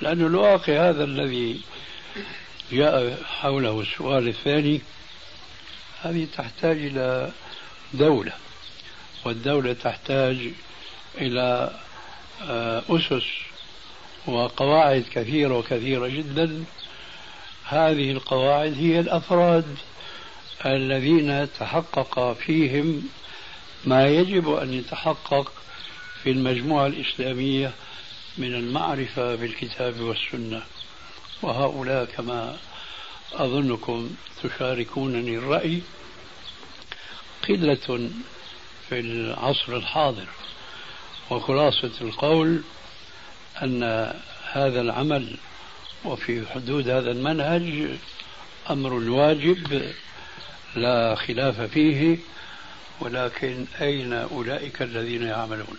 لأن 0.00 0.20
الواقع 0.26 0.88
هذا 0.88 1.04
الذي 1.04 1.60
جاء 2.72 3.22
حوله 3.24 3.80
السؤال 3.80 4.28
الثاني 4.28 4.80
هذه 6.02 6.26
تحتاج 6.36 6.76
إلى 6.76 7.30
دولة 7.94 8.32
والدولة 9.24 9.72
تحتاج 9.72 10.36
إلى 11.18 11.70
آه، 12.42 12.82
أسس 12.88 13.26
وقواعد 14.26 15.04
كثيرة 15.12 15.58
وكثيرة 15.58 16.08
جدا. 16.08 16.64
هذه 17.64 18.10
القواعد 18.10 18.74
هي 18.78 19.00
الأفراد 19.00 19.76
الذين 20.66 21.48
تحقق 21.58 22.32
فيهم 22.32 23.08
ما 23.84 24.08
يجب 24.08 24.54
أن 24.54 24.74
يتحقق 24.74 25.52
في 26.22 26.30
المجموعة 26.30 26.86
الإسلامية 26.86 27.72
من 28.38 28.54
المعرفة 28.54 29.34
بالكتاب 29.34 30.00
والسنة. 30.00 30.62
وهؤلاء 31.42 32.04
كما 32.04 32.56
أظنكم 33.32 34.10
تشاركونني 34.42 35.38
الرأي 35.38 35.82
قلة 37.48 38.10
في 38.88 39.00
العصر 39.00 39.76
الحاضر. 39.76 40.26
وخلاصة 41.32 41.92
القول 42.00 42.62
أن 43.62 43.82
هذا 44.52 44.80
العمل 44.80 45.36
وفي 46.04 46.46
حدود 46.46 46.88
هذا 46.88 47.10
المنهج 47.10 47.98
أمر 48.70 48.92
واجب 48.92 49.92
لا 50.76 51.14
خلاف 51.14 51.60
فيه 51.60 52.18
ولكن 53.00 53.66
أين 53.80 54.12
أولئك 54.12 54.82
الذين 54.82 55.22
يعملون؟ 55.22 55.76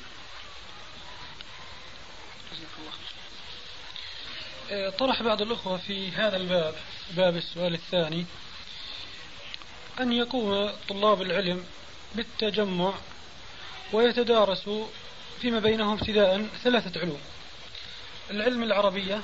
طرح 4.98 5.24
بعض 5.24 5.42
الأخوة 5.42 5.78
في 5.78 6.12
هذا 6.12 6.38
الباب 6.38 6.76
باب 7.12 7.38
السؤال 7.38 7.74
الثاني. 7.74 8.26
أن 10.00 10.14
يقوم 10.14 10.72
طلاب 10.90 11.22
العلم 11.22 11.66
بالتجمع 12.16 12.94
ويتدارسوا 13.94 14.86
فيما 15.44 15.60
بينهم 15.60 15.98
ابتداء 15.98 16.48
ثلاثة 16.64 17.02
علوم. 17.02 17.20
العلم 18.32 18.64
العربية 18.64 19.22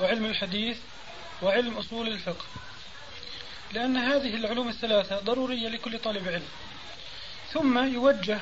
وعلم 0.00 0.24
الحديث 0.24 0.78
وعلم 1.42 1.76
أصول 1.78 2.08
الفقه. 2.08 2.44
لأن 3.72 3.96
هذه 3.96 4.34
العلوم 4.34 4.68
الثلاثة 4.68 5.20
ضرورية 5.20 5.68
لكل 5.68 5.98
طالب 5.98 6.28
علم. 6.28 6.42
ثم 7.52 7.94
يوجه 7.94 8.40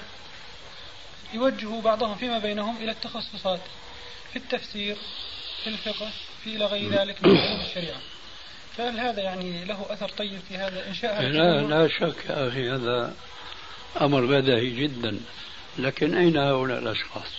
يوجه 1.34 1.80
بعضهم 1.80 2.14
فيما 2.14 2.38
بينهم 2.38 2.76
إلى 2.76 2.90
التخصصات 2.90 3.60
في 4.32 4.36
التفسير 4.36 4.96
في 5.64 5.70
الفقه 5.70 6.10
في 6.44 6.56
إلى 6.56 6.66
غير 6.66 6.90
ذلك 6.90 7.24
من 7.24 7.36
علوم 7.36 7.60
الشريعة. 7.60 8.00
فهل 8.76 9.00
هذا 9.00 9.22
يعني 9.22 9.64
له 9.64 9.86
أثر 9.90 10.08
طيب 10.08 10.40
في 10.48 10.56
هذا 10.56 10.88
إنشاء 10.88 11.22
لا 11.22 11.60
لا 11.60 11.88
شك 11.88 12.24
يا 12.28 12.48
أخي 12.48 12.70
هذا 12.70 13.14
أمر 14.00 14.26
بديهي 14.26 14.70
جدا. 14.70 15.20
لكن 15.78 16.14
أين 16.14 16.36
هؤلاء 16.36 16.78
الأشخاص؟ 16.78 17.30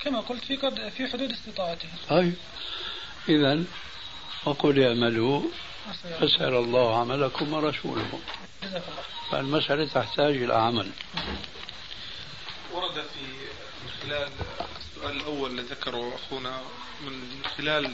كما 0.00 0.20
قلت 0.20 0.44
في 0.44 0.56
قد 0.56 0.88
في 0.88 1.06
حدود 1.06 1.30
استطاعتهم. 1.30 1.90
طيب 2.08 2.34
إذا 3.28 3.64
وقل 4.44 4.82
اعملوا 4.82 5.42
فسأل 6.20 6.54
الله 6.54 7.00
عملكم 7.00 7.52
ورسوله. 7.52 8.20
جزاك 8.62 8.82
الله. 8.88 9.02
فالمسألة 9.30 9.86
تحتاج 9.86 10.36
إلى 10.36 10.54
عمل. 10.54 10.90
ورد 12.72 12.94
في 12.94 13.26
خلال 14.02 14.28
السؤال 14.78 15.16
الأول 15.16 15.50
الذي 15.50 15.66
ذكره 15.66 16.14
أخونا 16.14 16.60
من 17.00 17.42
خلال 17.56 17.90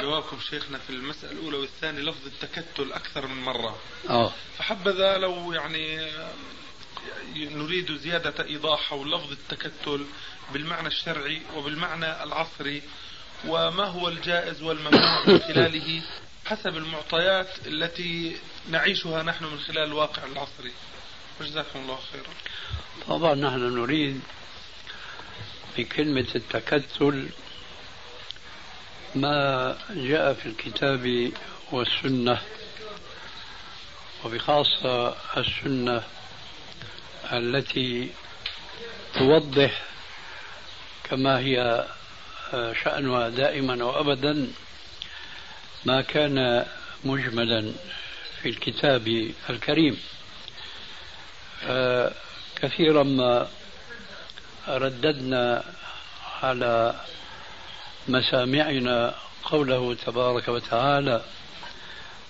جوابكم 0.00 0.40
شيخنا 0.40 0.78
في 0.78 0.90
المسألة 0.90 1.32
الأولى 1.32 1.56
والثانية 1.56 2.00
لفظ 2.00 2.26
التكتل 2.26 2.92
أكثر 2.92 3.26
من 3.26 3.42
مرة 3.42 3.78
آه. 4.10 4.32
فحبذا 4.58 5.18
لو 5.18 5.52
يعني 5.52 6.10
نريد 7.36 7.96
زيادة 7.96 8.44
إيضاح 8.44 8.80
حول 8.80 9.12
لفظ 9.12 9.32
التكتل 9.32 10.06
بالمعنى 10.52 10.88
الشرعي 10.88 11.42
وبالمعنى 11.56 12.22
العصري 12.22 12.82
وما 13.46 13.84
هو 13.84 14.08
الجائز 14.08 14.62
والممنوع 14.62 15.26
من 15.26 15.38
خلاله 15.48 16.02
حسب 16.46 16.76
المعطيات 16.76 17.66
التي 17.66 18.36
نعيشها 18.70 19.22
نحن 19.22 19.44
من 19.44 19.58
خلال 19.58 19.84
الواقع 19.84 20.24
العصري. 20.24 20.72
وجزاكم 21.40 21.78
الله 21.78 21.98
خيرا. 22.12 22.34
طبعا 23.08 23.34
نحن 23.34 23.58
نريد 23.58 24.20
بكلمة 25.78 26.26
التكتل 26.34 27.28
ما 29.14 29.76
جاء 29.90 30.34
في 30.34 30.46
الكتاب 30.46 31.32
والسنة 31.72 32.40
وبخاصة 34.24 35.16
السنة 35.36 36.02
التي 37.32 38.10
توضح 39.14 39.82
كما 41.04 41.38
هي 41.38 41.86
شأنها 42.84 43.28
دائما 43.28 43.84
وأبدا 43.84 44.52
ما 45.84 46.00
كان 46.02 46.66
مجملا 47.04 47.72
في 48.42 48.48
الكتاب 48.48 49.32
الكريم. 49.50 50.00
كثيرا 52.56 53.02
ما 53.02 53.48
رددنا 54.68 55.64
على 56.42 57.00
مسامعنا 58.08 59.14
قوله 59.44 59.94
تبارك 59.94 60.48
وتعالى 60.48 61.22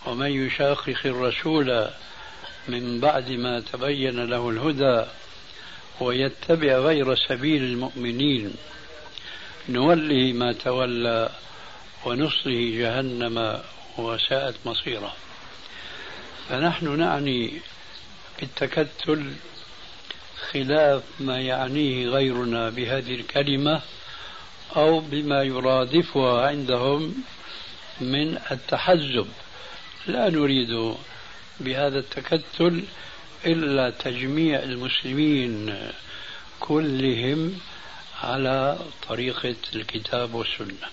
ومن 0.06 0.46
يشاقق 0.46 0.98
الرسول 1.04 1.90
من 2.68 3.00
بعد 3.00 3.30
ما 3.30 3.60
تبين 3.60 4.24
له 4.24 4.50
الهدى 4.50 5.06
ويتبع 6.00 6.78
غير 6.78 7.14
سبيل 7.14 7.64
المؤمنين. 7.64 8.54
نوله 9.68 10.32
ما 10.32 10.52
تولى 10.52 11.30
ونصله 12.04 12.78
جهنم 12.78 13.60
وساءت 13.98 14.54
مصيره. 14.66 15.14
فنحن 16.48 16.98
نعني 16.98 17.60
بالتكتل 18.40 19.32
خلاف 20.50 21.02
ما 21.20 21.38
يعنيه 21.38 22.08
غيرنا 22.08 22.70
بهذه 22.70 23.14
الكلمة 23.14 23.80
أو 24.76 25.00
بما 25.00 25.42
يرادفها 25.42 26.46
عندهم 26.46 27.14
من 28.00 28.38
التحزب. 28.50 29.26
لا 30.06 30.30
نريد 30.30 30.94
بهذا 31.60 31.98
التكتل 31.98 32.84
إلا 33.46 33.90
تجميع 33.90 34.62
المسلمين 34.62 35.76
كلهم 36.60 37.58
على 38.22 38.78
طريقة 39.08 39.56
الكتاب 39.74 40.34
والسنة. 40.34 40.88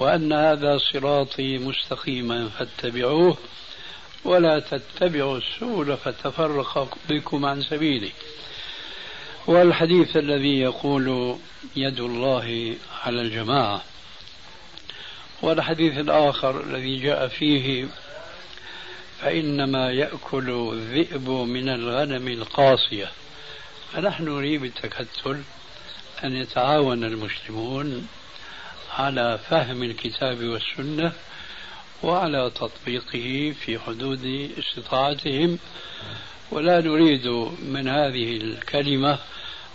وأن 0.00 0.32
هذا 0.32 0.78
صراطي 0.78 1.58
مستقيما 1.58 2.48
فاتبعوه 2.48 3.36
ولا 4.24 4.58
تتبعوا 4.58 5.38
السبل 5.38 5.96
فتفرق 5.96 6.98
بكم 7.08 7.44
عن 7.44 7.62
سبيله 7.62 8.10
والحديث 9.46 10.16
الذي 10.16 10.60
يقول 10.60 11.36
يد 11.76 12.00
الله 12.00 12.76
على 13.04 13.20
الجماعة 13.20 13.82
والحديث 15.42 15.98
الآخر 15.98 16.60
الذي 16.60 16.98
جاء 16.98 17.28
فيه 17.28 17.86
فإنما 19.22 19.90
يأكل 19.90 20.70
الذئب 20.72 21.28
من 21.28 21.68
الغنم 21.68 22.28
القاصية. 22.28 23.10
فنحن 23.92 24.24
نريد 24.24 24.60
بالتكتل 24.60 25.42
أن 26.24 26.36
يتعاون 26.36 27.04
المسلمون 27.04 28.08
على 28.98 29.38
فهم 29.50 29.82
الكتاب 29.82 30.44
والسنة 30.44 31.12
وعلى 32.02 32.50
تطبيقه 32.54 33.54
في 33.64 33.78
حدود 33.78 34.50
استطاعتهم. 34.58 35.58
ولا 36.50 36.80
نريد 36.80 37.26
من 37.62 37.88
هذه 37.88 38.36
الكلمة 38.36 39.18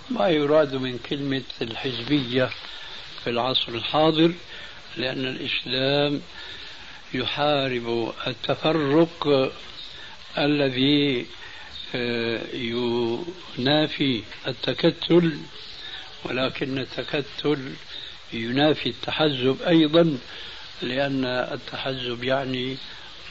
ما 0.10 0.30
يراد 0.30 0.76
من 0.76 0.98
كلمة 1.10 1.44
الحزبية 1.62 2.50
في 3.24 3.30
العصر 3.30 3.72
الحاضر 3.72 4.32
لأن 4.98 5.26
الإسلام 5.26 6.22
يحارب 7.14 8.14
التفرق 8.28 9.52
الذي 10.38 11.26
آه، 11.96 12.42
ينافي 12.54 14.24
التكتل 14.48 15.38
ولكن 16.26 16.78
التكتل 16.78 17.74
ينافي 18.34 18.90
التحزب 18.90 19.62
أيضا 19.68 20.18
لأن 20.82 21.26
التحزب 21.26 22.24
يعني 22.24 22.78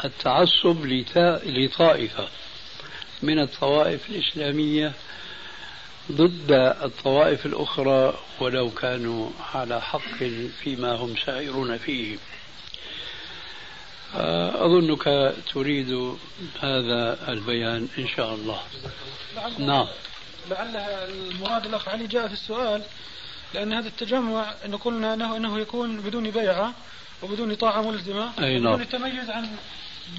التعصب 0.04 0.86
لطائفة. 1.46 2.28
من 3.22 3.38
الطوائف 3.38 4.10
الإسلامية 4.10 4.92
ضد 6.12 6.52
الطوائف 6.82 7.46
الأخرى 7.46 8.18
ولو 8.40 8.70
كانوا 8.70 9.30
على 9.54 9.80
حق 9.80 10.18
فيما 10.62 10.92
هم 10.92 11.14
سائرون 11.26 11.78
فيه. 11.78 12.16
أظنك 14.14 15.34
تريد 15.54 16.16
هذا 16.60 17.18
البيان 17.28 17.88
إن 17.98 18.08
شاء 18.08 18.34
الله. 18.34 18.60
نعم. 19.58 19.86
لعل 20.50 20.76
المراد 20.76 21.66
الأخ 21.66 21.88
علي 21.88 22.06
جاء 22.06 22.26
في 22.26 22.32
السؤال 22.32 22.82
لأن 23.54 23.72
هذا 23.72 23.88
التجمع 23.88 24.54
إن 24.64 24.76
قلنا 24.76 25.14
أنه, 25.14 25.36
أنه 25.36 25.58
يكون 25.60 26.00
بدون 26.00 26.30
بيعة 26.30 26.74
وبدون 27.22 27.54
طاعة 27.54 27.82
ملزمة 27.82 28.32
أي 28.38 28.58
نعم. 28.58 28.74
بدون 28.74 28.88
تميز 28.88 29.30
عن 29.30 29.48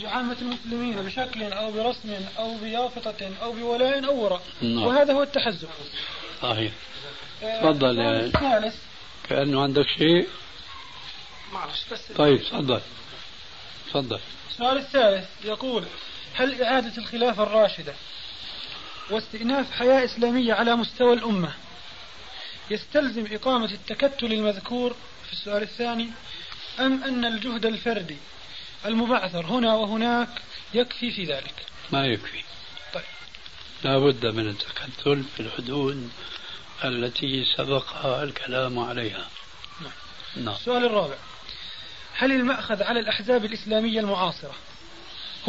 عامة 0.03 0.37
المسلمين 0.41 0.95
بشكل 0.95 1.43
أو 1.43 1.71
برسم 1.71 2.13
أو 2.37 2.57
بيافطة 2.57 3.31
أو 3.43 3.51
بولاء 3.51 4.05
أو 4.05 4.23
وراء. 4.23 4.41
نعم. 4.61 4.83
وهذا 4.83 5.13
هو 5.13 5.23
التحزب. 5.23 5.67
صحيح. 6.41 6.71
آه، 7.43 7.61
تفضل 7.61 7.99
يا 7.99 8.25
الثالث. 8.25 8.75
كأنه 9.29 9.61
عندك 9.61 9.85
شيء؟ 9.97 10.27
معلش 11.53 11.85
بس. 11.91 12.11
طيب 12.17 12.41
تفضل. 12.41 12.81
تفضل. 13.89 14.19
السؤال 14.51 14.77
الثالث 14.77 15.25
يقول 15.45 15.85
هل 16.33 16.63
إعادة 16.63 16.97
الخلافة 16.97 17.43
الراشدة 17.43 17.93
واستئناف 19.09 19.71
حياة 19.71 20.05
إسلامية 20.05 20.53
على 20.53 20.75
مستوى 20.75 21.13
الأمة 21.13 21.53
يستلزم 22.71 23.27
إقامة 23.31 23.71
التكتل 23.71 24.33
المذكور 24.33 24.95
في 25.27 25.33
السؤال 25.33 25.63
الثاني 25.63 26.09
أم 26.79 27.03
أن 27.03 27.25
الجهد 27.25 27.65
الفردي 27.65 28.17
المبعثر 28.85 29.45
هنا 29.45 29.75
وهناك 29.75 30.29
يكفي 30.73 31.11
في 31.11 31.23
ذلك؟ 31.23 31.65
ما 31.91 32.05
يكفي. 32.05 32.43
طيب. 32.93 33.03
لا 33.83 33.99
بد 33.99 34.25
من 34.25 34.49
التكتل 34.49 35.23
في 35.35 35.39
الحدود 35.39 36.09
التي 36.83 37.45
سبق 37.57 38.05
الكلام 38.05 38.79
عليها. 38.79 39.27
نعم. 39.81 39.91
نعم. 40.35 40.55
السؤال 40.55 40.85
الرابع. 40.85 41.15
هل 42.17 42.31
المأخذ 42.31 42.83
على 42.83 42.99
الأحزاب 42.99 43.45
الإسلامية 43.45 43.99
المعاصرة 43.99 44.55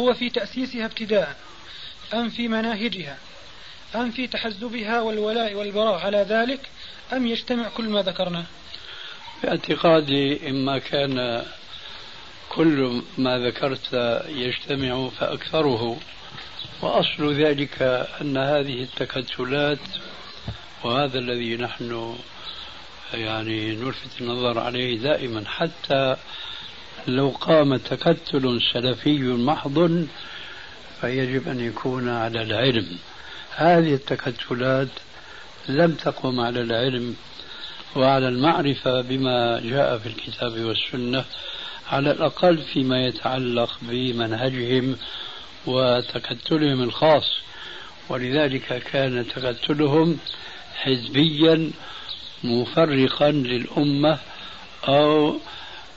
هو 0.01 0.13
في 0.13 0.29
تأسيسها 0.29 0.85
ابتداء 0.85 1.35
أم 2.13 2.29
في 2.29 2.47
مناهجها 2.47 3.17
أم 3.95 4.11
في 4.11 4.27
تحزبها 4.27 5.01
والولاء 5.01 5.53
والبراء 5.53 5.99
على 5.99 6.25
ذلك 6.29 6.59
أم 7.13 7.27
يجتمع 7.27 7.69
كل 7.69 7.89
ما 7.89 8.01
ذكرناه؟ 8.01 8.45
باعتقادي 9.43 10.49
إما 10.49 10.79
كان 10.79 11.45
كل 12.49 13.01
ما 13.17 13.37
ذكرت 13.39 13.93
يجتمع 14.27 15.09
فأكثره 15.09 15.97
وأصل 16.81 17.33
ذلك 17.33 17.81
أن 18.21 18.37
هذه 18.37 18.83
التكتلات 18.83 19.79
وهذا 20.83 21.19
الذي 21.19 21.57
نحن 21.57 22.17
يعني 23.13 23.75
نلفت 23.75 24.21
النظر 24.21 24.59
عليه 24.59 24.99
دائما 24.99 25.43
حتى 25.47 26.15
لو 27.07 27.29
قام 27.29 27.77
تكتل 27.77 28.61
سلفي 28.73 29.19
محض 29.19 30.07
فيجب 31.01 31.47
أن 31.47 31.59
يكون 31.59 32.09
على 32.09 32.41
العلم. 32.41 32.97
هذه 33.55 33.93
التكتلات 33.93 34.87
لم 35.69 35.91
تقم 35.91 36.39
على 36.39 36.61
العلم 36.61 37.15
وعلى 37.95 38.27
المعرفة 38.27 39.01
بما 39.01 39.59
جاء 39.59 39.97
في 39.97 40.05
الكتاب 40.05 40.59
والسنة 40.59 41.25
على 41.91 42.11
الأقل 42.11 42.57
فيما 42.57 43.05
يتعلق 43.05 43.77
بمنهجهم 43.81 44.97
وتكتلهم 45.65 46.83
الخاص. 46.83 47.39
ولذلك 48.09 48.83
كان 48.91 49.25
تكتلهم 49.27 50.17
حزبيا 50.75 51.71
مفرقا 52.43 53.31
للأمة 53.31 54.17
أو 54.87 55.39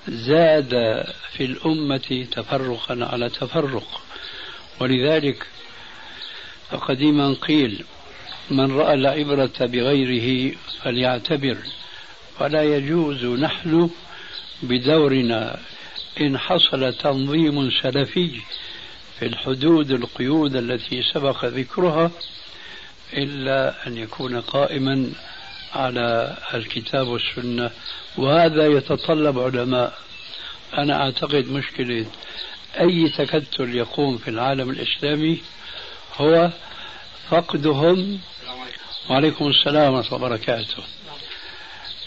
زاد 0.09 1.05
في 1.33 1.45
الأمة 1.45 2.27
تفرقا 2.33 2.99
على 3.13 3.29
تفرق. 3.29 4.01
ولذلك 4.81 5.47
فقديما 6.71 7.35
قيل 7.35 7.85
من 8.51 8.73
رأى 8.73 8.95
العبرة 8.95 9.53
بغيره 9.61 10.55
فليعتبر. 10.83 11.57
فلا 12.39 12.63
يجوز 12.63 13.25
نحن 13.25 13.91
بدورنا 14.63 15.59
إن 16.21 16.39
حصل 16.39 16.93
تنظيم 16.93 17.71
سلفي 17.83 18.41
في 19.19 19.27
الحدود 19.27 19.91
القيود 19.91 20.57
التي 20.57 21.03
سبق 21.03 21.45
ذكرها 21.45 22.11
إلا 23.15 23.87
أن 23.87 23.99
يكون 23.99 24.41
قائما 24.41 25.13
على 25.75 26.37
الكتاب 26.55 27.09
والسنة 27.09 27.71
وهذا 28.17 28.67
يتطلب 28.67 29.39
علماء. 29.39 29.99
أنا 30.79 31.03
أعتقد 31.03 31.49
مشكلة 31.49 32.07
أي 32.81 33.09
تكتل 33.09 33.75
يقوم 33.75 34.19
في 34.19 34.29
العالم 34.29 34.71
الإسلامي 34.71 35.43
هو 36.17 36.51
فقدهم. 37.31 38.19
وعليكم 39.11 39.49
السلام 39.49 39.95
ورحمة 39.95 40.17
الله 40.17 40.27
وبركاته. 40.27 40.83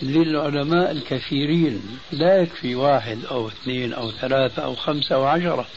للعلماء 0.01 0.91
الكثيرين 0.91 1.99
لا 2.11 2.41
يكفي 2.41 2.75
واحد 2.75 3.25
أو 3.31 3.47
اثنين 3.47 3.93
أو 3.93 4.11
ثلاثة 4.11 4.63
أو 4.63 4.75
خمسة 4.75 5.15
أو 5.15 5.25
عشرة 5.25 5.67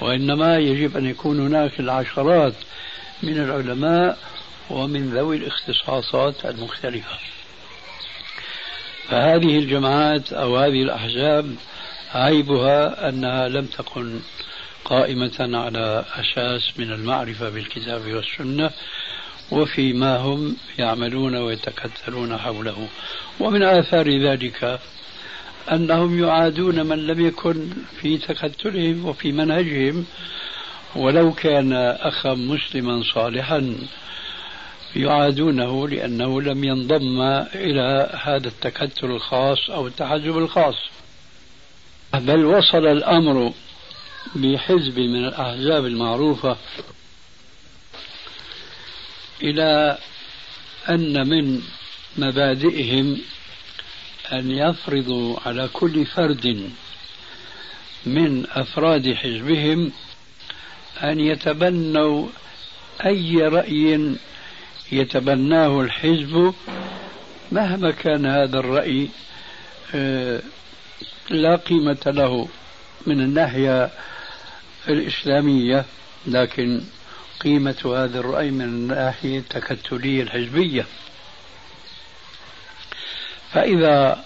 وإنما 0.00 0.58
يجب 0.58 0.96
أن 0.96 1.06
يكون 1.06 1.40
هناك 1.40 1.80
العشرات 1.80 2.54
من 3.22 3.38
العلماء 3.38 4.18
ومن 4.70 5.10
ذوي 5.10 5.36
الاختصاصات 5.36 6.46
المختلفة. 6.46 7.18
فهذه 9.08 9.58
الجماعات 9.58 10.32
أو 10.32 10.56
هذه 10.56 10.82
الأحزاب 10.82 11.54
عيبها 12.14 13.08
أنها 13.08 13.48
لم 13.48 13.66
تكن 13.66 14.20
قائمة 14.84 15.36
على 15.40 16.04
أساس 16.14 16.78
من 16.78 16.92
المعرفة 16.92 17.48
بالكتاب 17.50 18.00
والسنة 18.06 18.70
وفيما 19.50 20.16
هم 20.16 20.56
يعملون 20.78 21.36
ويتكتلون 21.36 22.38
حوله. 22.38 22.88
ومن 23.40 23.62
آثار 23.62 24.22
ذلك 24.22 24.80
أنهم 25.72 26.24
يعادون 26.24 26.86
من 26.86 27.06
لم 27.06 27.26
يكن 27.26 27.68
في 28.00 28.18
تكتلهم 28.18 29.04
وفي 29.06 29.32
منهجهم 29.32 30.06
ولو 30.96 31.32
كان 31.32 31.72
أخا 32.00 32.34
مسلما 32.34 33.02
صالحا 33.14 33.76
يعادونه 34.96 35.88
لأنه 35.88 36.42
لم 36.42 36.64
ينضم 36.64 37.20
إلى 37.54 38.18
هذا 38.22 38.48
التكتل 38.48 39.06
الخاص 39.10 39.70
أو 39.70 39.86
التحزب 39.86 40.38
الخاص. 40.38 40.74
بل 42.14 42.44
وصل 42.44 42.86
الأمر 42.86 43.52
بحزب 44.34 44.98
من 44.98 45.24
الأحزاب 45.24 45.86
المعروفة 45.86 46.56
إلى 49.42 49.98
أن 50.88 51.28
من 51.28 51.62
مبادئهم 52.16 53.18
أن 54.32 54.50
يفرضوا 54.50 55.36
على 55.46 55.68
كل 55.72 56.06
فرد 56.06 56.70
من 58.06 58.46
أفراد 58.50 59.14
حزبهم 59.14 59.92
أن 61.02 61.20
يتبنوا 61.20 62.28
أي 63.06 63.36
رأي 63.36 64.14
يتبناه 64.92 65.80
الحزب 65.80 66.54
مهما 67.52 67.90
كان 67.90 68.26
هذا 68.26 68.58
الرأي 68.58 69.08
آه، 69.94 70.42
لا 71.30 71.56
قيمة 71.56 72.02
له 72.06 72.48
من 73.06 73.20
الناحية 73.20 73.90
الإسلامية 74.88 75.84
لكن 76.26 76.82
قيمة 77.40 77.76
هذا 77.84 78.18
الرأي 78.20 78.50
من 78.50 78.64
الناحية 78.64 79.38
التكتلية 79.38 80.22
الحزبية. 80.22 80.86
فإذا 83.52 84.24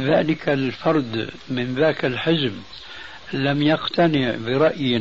ذلك 0.00 0.48
الفرد 0.48 1.30
من 1.48 1.74
ذاك 1.74 2.04
الحزب 2.04 2.62
لم 3.32 3.62
يقتنع 3.62 4.34
برأي 4.36 4.98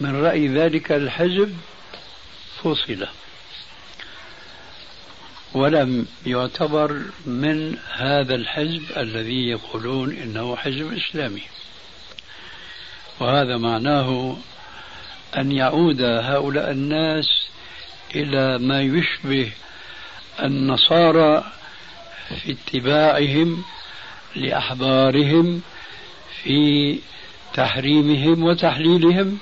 من 0.00 0.16
رأي 0.24 0.48
ذلك 0.48 0.92
الحزب 0.92 1.56
فصل. 2.62 3.06
ولم 5.54 6.06
يعتبر 6.26 7.02
من 7.26 7.76
هذا 7.92 8.34
الحزب 8.34 8.82
الذي 8.96 9.48
يقولون 9.48 10.16
إنه 10.16 10.56
حزب 10.56 10.92
إسلامي. 10.92 11.42
وهذا 13.20 13.56
معناه 13.56 14.36
أن 15.36 15.52
يعود 15.52 16.02
هؤلاء 16.02 16.70
الناس 16.70 17.26
إلى 18.14 18.58
ما 18.58 18.82
يشبه 18.82 19.52
النصارى 20.42 21.44
في 22.28 22.52
اتباعهم 22.52 23.64
لأحبارهم 24.36 25.62
في 26.42 26.98
تحريمهم 27.54 28.42
وتحليلهم. 28.42 29.38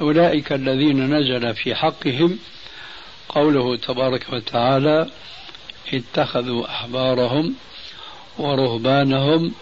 أولئك 0.00 0.52
الذين 0.52 1.14
نزل 1.14 1.54
في 1.54 1.74
حقهم 1.74 2.38
قوله 3.34 3.76
تبارك 3.76 4.26
وتعالى 4.32 5.06
اتخذوا 5.94 6.70
أحبارهم 6.70 7.54
ورهبانهم 8.38 9.52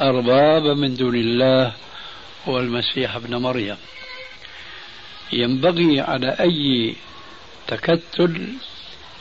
اربابا 0.00 0.74
من 0.74 0.94
دون 0.94 1.14
الله 1.14 1.72
والمسيح 2.46 3.16
ابن 3.16 3.36
مريم. 3.36 3.76
ينبغي 5.32 6.00
على 6.00 6.36
أي 6.40 6.94
تكتل 7.66 8.48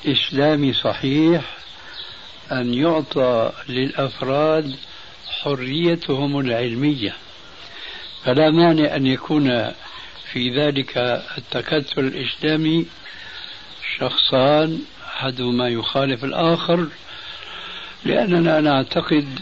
إسلامي 0.06 0.74
صحيح 0.74 1.58
أن 2.52 2.74
يعطى 2.74 3.52
للأفراد 3.70 4.76
حريتهم 5.42 6.39
العلمية. 6.39 7.15
فلا 8.24 8.52
مانع 8.52 8.96
أن 8.96 9.08
يكون 9.08 9.72
في 10.32 10.50
ذلك 10.50 10.98
التكتل 11.38 12.00
الإسلامي 12.00 12.86
شخصان 13.97 14.80
أحدهما 15.08 15.67
يخالف 15.67 16.23
الآخر 16.23 16.88
لأننا 18.06 18.62
نعتقد 18.62 19.39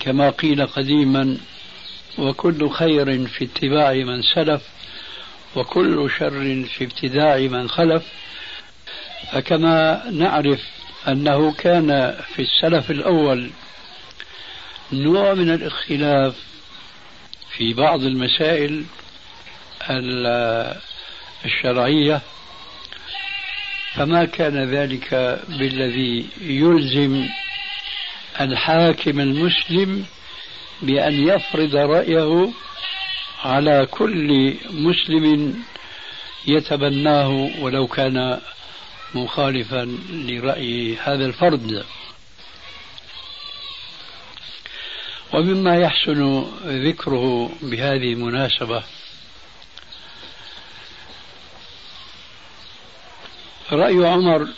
كما 0.00 0.30
قيل 0.30 0.66
قديما 0.66 1.38
وكل 2.18 2.70
خير 2.70 3.26
في 3.26 3.44
اتباع 3.44 3.92
من 3.92 4.22
سلف 4.22 4.62
وكل 5.56 6.10
شر 6.18 6.64
في 6.64 6.84
ابتداع 6.84 7.36
من 7.38 7.68
خلف. 7.68 8.02
فكما 9.32 10.02
نعرف 10.10 10.60
أنه 11.08 11.52
كان 11.52 12.16
في 12.34 12.42
السلف 12.42 12.90
الأول 12.90 13.50
نوع 14.92 15.34
من 15.34 15.50
الاختلاف 15.50 16.34
في 17.56 17.72
بعض 17.72 18.02
المسائل 18.02 18.84
الشرعية 21.44 22.20
فما 23.94 24.24
كان 24.24 24.70
ذلك 24.70 25.40
بالذي 25.48 26.26
يلزم 26.40 27.26
الحاكم 28.40 29.20
المسلم 29.20 30.04
بأن 30.82 31.28
يفرض 31.28 31.76
رأيه 31.76 32.48
على 33.44 33.86
كل 33.90 34.54
مسلم 34.70 35.62
يتبناه 36.46 37.50
ولو 37.60 37.86
كان 37.86 38.40
مخالفا 39.14 39.98
لرأي 40.10 40.96
هذا 40.96 41.26
الفرد. 41.26 41.84
ومما 45.32 45.76
يحسن 45.76 46.44
ذكره 46.66 47.52
بهذه 47.62 48.12
المناسبة 48.12 48.82
رأي 53.72 54.06
عمر 54.06 54.48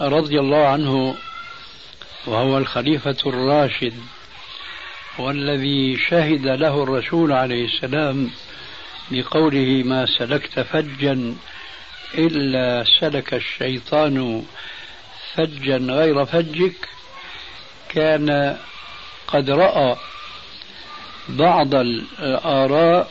رضي 0.00 0.40
الله 0.40 0.66
عنه 0.66 1.16
وهو 2.26 2.58
الخليفة 2.58 3.16
الراشد 3.26 3.94
والذي 5.18 5.98
شهد 5.98 6.46
له 6.46 6.82
الرسول 6.82 7.32
عليه 7.32 7.64
السلام 7.64 8.30
بقوله 9.10 9.82
ما 9.84 10.06
سلكت 10.18 10.60
فجا 10.60 11.34
إلا 12.14 12.84
سلك 13.00 13.34
الشيطان 13.34 14.44
فجا 15.34 15.76
غير 15.76 16.24
فجك 16.24 16.88
كان 17.88 18.56
قد 19.26 19.50
رأى 19.50 19.96
بعض 21.28 21.74
الآراء 21.74 23.10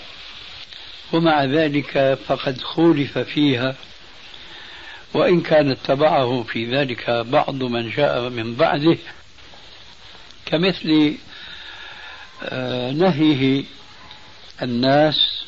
ومع 1.13 1.43
ذلك 1.43 2.17
فقد 2.27 2.61
خولف 2.61 3.17
فيها 3.17 3.75
وإن 5.13 5.41
كان 5.41 5.71
اتبعه 5.71 6.43
في 6.43 6.65
ذلك 6.65 7.10
بعض 7.10 7.63
من 7.63 7.89
جاء 7.89 8.30
من 8.30 8.56
بعده 8.56 8.97
كمثل 10.45 11.15
آه، 12.43 12.91
نهيه 12.91 13.63
الناس 14.62 15.45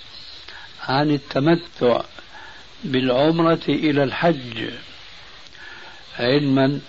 عن 0.81 1.11
التمتع 1.11 2.01
بالعمرة 2.83 3.61
إلى 3.69 4.03
الحج 4.03 4.69
علما 6.19 6.79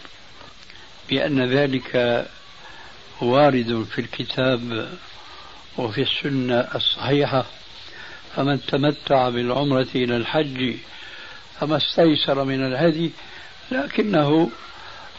بأن 1.10 1.50
ذلك 1.50 2.26
وارد 3.20 3.86
في 3.90 4.00
الكتاب 4.00 4.88
وفي 5.78 6.02
السنة 6.02 6.68
الصحيحة. 6.74 7.46
فمن 8.36 8.66
تمتع 8.66 9.28
بالعمرة 9.28 9.88
إلى 9.94 10.16
الحج 10.16 10.74
فما 11.60 11.76
استيسر 11.76 12.44
من 12.44 12.66
الهدي 12.66 13.10
لكنه 13.70 14.50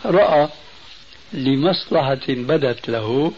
رأى 0.05 0.49
لمصلحة 1.33 2.25
بدت 2.29 2.89
له 2.89 3.31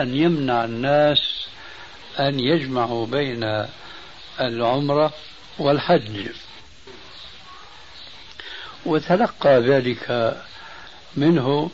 أن 0.00 0.16
يمنع 0.16 0.64
الناس 0.64 1.46
أن 2.18 2.40
يجمعوا 2.40 3.06
بين 3.06 3.66
العمرة 4.40 5.12
والحج. 5.58 6.28
وتلقى 8.86 9.60
ذلك 9.60 10.36
منه 11.16 11.70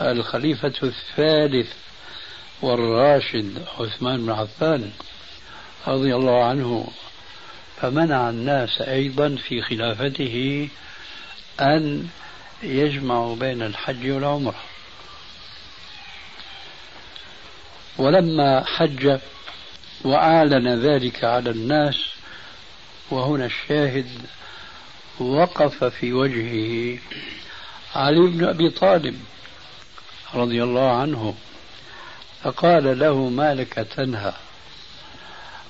الخليفة 0.00 0.72
الثالث 0.82 1.72
والراشد 2.62 3.64
عثمان 3.78 4.26
بن 4.26 4.30
عفان 4.30 4.90
رضي 5.86 6.14
الله 6.14 6.44
عنه. 6.44 6.88
فمنع 7.84 8.30
الناس 8.30 8.80
أيضا 8.80 9.36
في 9.48 9.62
خلافته 9.62 10.68
أن 11.60 12.08
يجمعوا 12.62 13.36
بين 13.36 13.62
الحج 13.62 14.10
والعمرة. 14.10 14.54
ولما 17.98 18.64
حج 18.64 19.18
وأعلن 20.04 20.68
ذلك 20.68 21.24
على 21.24 21.50
الناس 21.50 21.96
وهنا 23.10 23.46
الشاهد 23.46 24.08
وقف 25.18 25.84
في 25.84 26.12
وجهه 26.12 26.98
علي 27.94 28.20
بن 28.20 28.44
أبي 28.44 28.70
طالب 28.70 29.20
رضي 30.34 30.62
الله 30.62 30.90
عنه 30.90 31.34
فقال 32.42 32.98
له 32.98 33.28
ما 33.28 33.54
لك 33.54 33.74
تنهى 33.96 34.32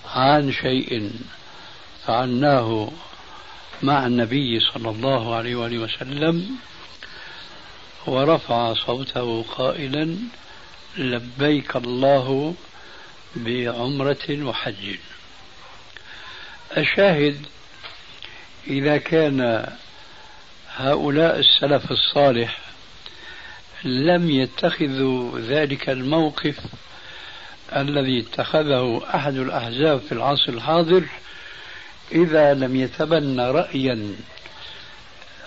عن 0.07 0.53
شيء؟ 0.53 1.11
فعلناه 2.07 2.91
مع 3.83 4.07
النبي 4.07 4.61
صلى 4.61 4.91
الله 4.91 5.35
عليه 5.35 5.57
وآله 5.57 5.79
وسلم 5.79 6.57
ورفع 8.07 8.75
صوته 8.75 9.43
قائلا 9.43 10.17
لبيك 10.99 11.77
الله 11.77 12.55
بعمرة 13.37 14.27
وحج. 14.31 14.97
الشاهد 16.77 17.47
إذا 18.67 18.97
كان 18.97 19.67
هؤلاء 20.77 21.39
السلف 21.39 21.93
الصالح 21.93 22.59
لم 23.85 24.31
يتخذوا 24.31 25.39
ذلك 25.39 25.91
الموقف 25.91 26.57
الذي 27.77 28.21
اتخذه 28.21 29.03
أحد 29.15 29.37
الأحزاب 29.37 30.01
في 30.01 30.13
العصر 30.13 30.53
الحاضر 30.53 31.05
إذا 32.13 32.55
لم 32.55 32.77
يتبنى 32.77 33.51
رأيا 33.51 34.17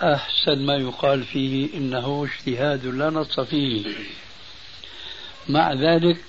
أحسن 0.02 0.66
ما 0.66 0.76
يقال 0.76 1.24
فيه 1.24 1.74
إنه 1.74 2.28
اجتهاد 2.28 2.86
لا 2.86 3.10
نص 3.10 3.40
فيه. 3.40 3.94
مع 5.48 5.72
ذلك 5.72 6.20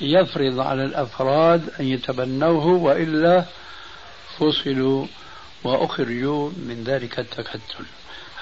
يفرض 0.00 0.60
على 0.60 0.84
الأفراد 0.84 1.70
أن 1.80 1.84
يتبنوه 1.84 2.66
وإلا 2.66 3.44
فصلوا 4.38 5.06
وأخرجوا 5.64 6.50
من 6.50 6.84
ذلك 6.86 7.18
التكتل. 7.18 7.84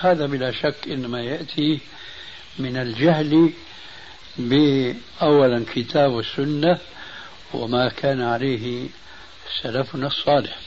هذا 0.01 0.27
بلا 0.27 0.53
شك 0.53 0.77
إنما 0.89 1.23
يأتي 1.23 1.81
من 2.59 2.77
الجهل 2.77 3.53
بأولا 4.39 5.65
كتاب 5.75 6.19
السنة 6.19 6.79
وما 7.55 7.89
كان 7.89 8.23
عليه 8.23 8.89
سلفنا 9.63 10.07
الصالح. 10.07 10.59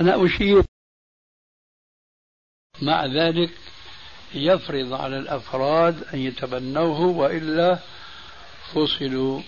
أنا 0.00 0.26
أشير. 0.26 0.64
مع 2.82 3.06
ذلك 3.06 3.50
يفرض 4.34 4.92
على 4.92 5.18
الأفراد 5.18 6.04
أن 6.14 6.18
يتبنوه 6.18 7.00
وإلا 7.00 7.78
فصلوا 8.72 9.42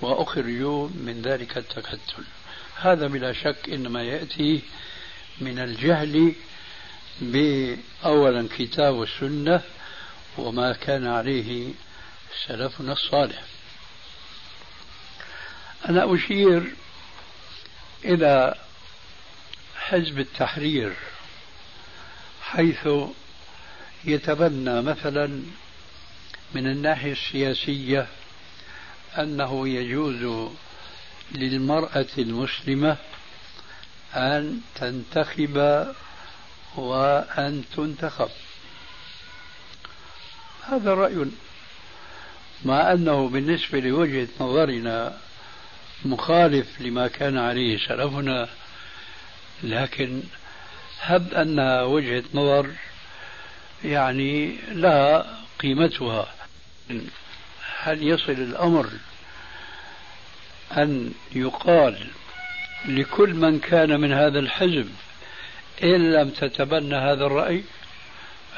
وأخرجوا 0.00 0.88
من 0.88 1.22
ذلك 1.22 1.58
التكتل. 1.58 2.24
هذا 2.76 3.06
بلا 3.06 3.32
شك 3.32 3.68
إنما 3.68 4.02
يأتي 4.02 4.62
من 5.40 5.58
الجهل 5.58 6.34
بأولا 7.20 8.48
كتاب 8.56 9.02
السنة 9.02 9.62
وما 10.38 10.72
كان 10.72 11.06
عليه 11.06 11.72
سلفنا 12.46 12.92
الصالح. 12.92 13.42
أنا 15.88 16.14
أشير 16.14 16.74
إلى 18.04 18.54
حزب 19.90 20.18
التحرير 20.18 20.92
حيث 22.42 22.88
يتبنى 24.04 24.82
مثلا 24.82 25.42
من 26.54 26.66
الناحية 26.66 27.12
السياسية 27.12 28.06
أنه 29.18 29.68
يجوز 29.68 30.50
للمرأة 31.32 32.06
المسلمة 32.18 32.96
أن 34.14 34.60
تنتخب 34.74 35.86
وأن 36.76 37.64
تنتخب. 37.76 38.30
هذا 40.62 40.94
رأي. 40.94 41.26
مع 42.64 42.92
أنه 42.92 43.28
بالنسبة 43.28 43.80
لوجهة 43.80 44.28
نظرنا 44.40 45.18
مخالف 46.04 46.80
لما 46.80 47.08
كان 47.08 47.38
عليه 47.38 47.78
سلفنا 47.78 48.48
لكن 49.62 50.22
هب 51.00 51.34
أنها 51.34 51.82
وجهة 51.82 52.24
نظر 52.34 52.70
يعني 53.84 54.56
لا 54.72 55.26
قيمتها. 55.60 56.34
هل 57.78 58.02
يصل 58.02 58.32
الأمر 58.32 58.86
أن 60.72 61.12
يقال 61.34 62.06
لكل 62.88 63.34
من 63.34 63.58
كان 63.58 64.00
من 64.00 64.12
هذا 64.12 64.38
الحزب 64.38 64.88
إن 65.82 66.12
لم 66.12 66.30
تتبنى 66.30 66.96
هذا 66.96 67.26
الرأي؟ 67.26 67.62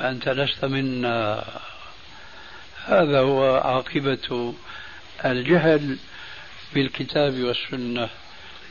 أنت 0.01 0.29
لست 0.29 0.65
منا 0.65 1.45
هذا 2.85 3.21
هو 3.21 3.57
عاقبة 3.57 4.55
الجهل 5.25 5.99
بالكتاب 6.75 7.41
والسنة 7.41 8.09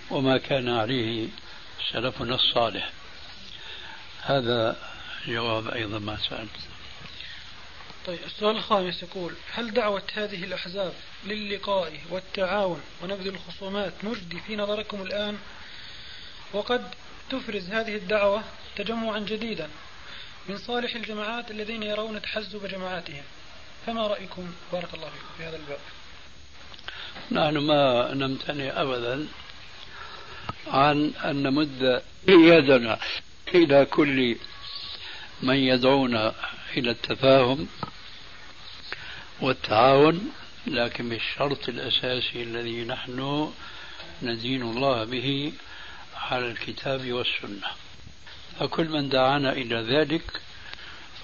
وما 0.10 0.38
كان 0.38 0.70
عليه 0.70 1.28
سلفنا 1.92 2.36
الصالح. 2.36 2.92
هذا 4.22 4.76
جواب 5.28 5.68
أيضا 5.68 6.00
ما 6.00 6.18
سألت. 6.30 6.50
طيب 8.08 8.20
السؤال 8.26 8.56
الخامس 8.56 9.04
يقول 9.04 9.34
هل 9.54 9.74
دعوة 9.74 10.04
هذه 10.14 10.44
الأحزاب 10.44 10.94
للقاء 11.26 12.02
والتعاون 12.10 12.82
ونبذ 13.04 13.28
الخصومات 13.28 13.94
مجدي 14.04 14.40
في 14.40 14.56
نظركم 14.56 15.02
الآن؟ 15.02 15.38
وقد 16.54 16.94
تفرز 17.30 17.70
هذه 17.70 17.96
الدعوة 17.96 18.44
تجمعا 18.76 19.20
جديدا 19.20 19.70
من 20.50 20.58
صالح 20.58 20.96
الجماعات 20.96 21.52
الذين 21.52 21.84
يرون 21.84 22.22
تحزب 22.22 22.68
جماعاتهم. 22.68 23.24
فما 23.86 24.08
رأيكم؟ 24.08 24.54
بارك 24.72 24.94
الله 24.94 25.10
فيكم 25.10 25.28
في 25.38 25.44
هذا 25.44 25.58
الباب. 25.58 25.80
نحن 27.32 27.58
ما 27.58 28.14
نمتنع 28.14 28.82
أبدا 28.82 29.28
عن 30.72 31.14
أن 31.26 31.44
نمد 31.44 32.02
يدنا 32.28 33.00
إلى 33.56 33.86
كل 33.86 34.36
من 35.44 35.56
يدعونا 35.56 36.34
إلى 36.78 36.92
التفاهم 36.92 37.68
والتعاون 39.42 40.32
لكن 40.68 41.10
بالشرط 41.10 41.70
الأساسي 41.70 42.44
الذي 42.44 42.84
نحن 42.84 43.52
ندين 44.24 44.62
الله 44.62 45.04
به 45.04 45.54
على 46.16 46.48
الكتاب 46.52 47.12
والسنة. 47.12 47.68
فكل 48.60 48.90
من 48.90 49.10
دعانا 49.10 49.52
إلى 49.52 49.76
ذلك 49.76 50.42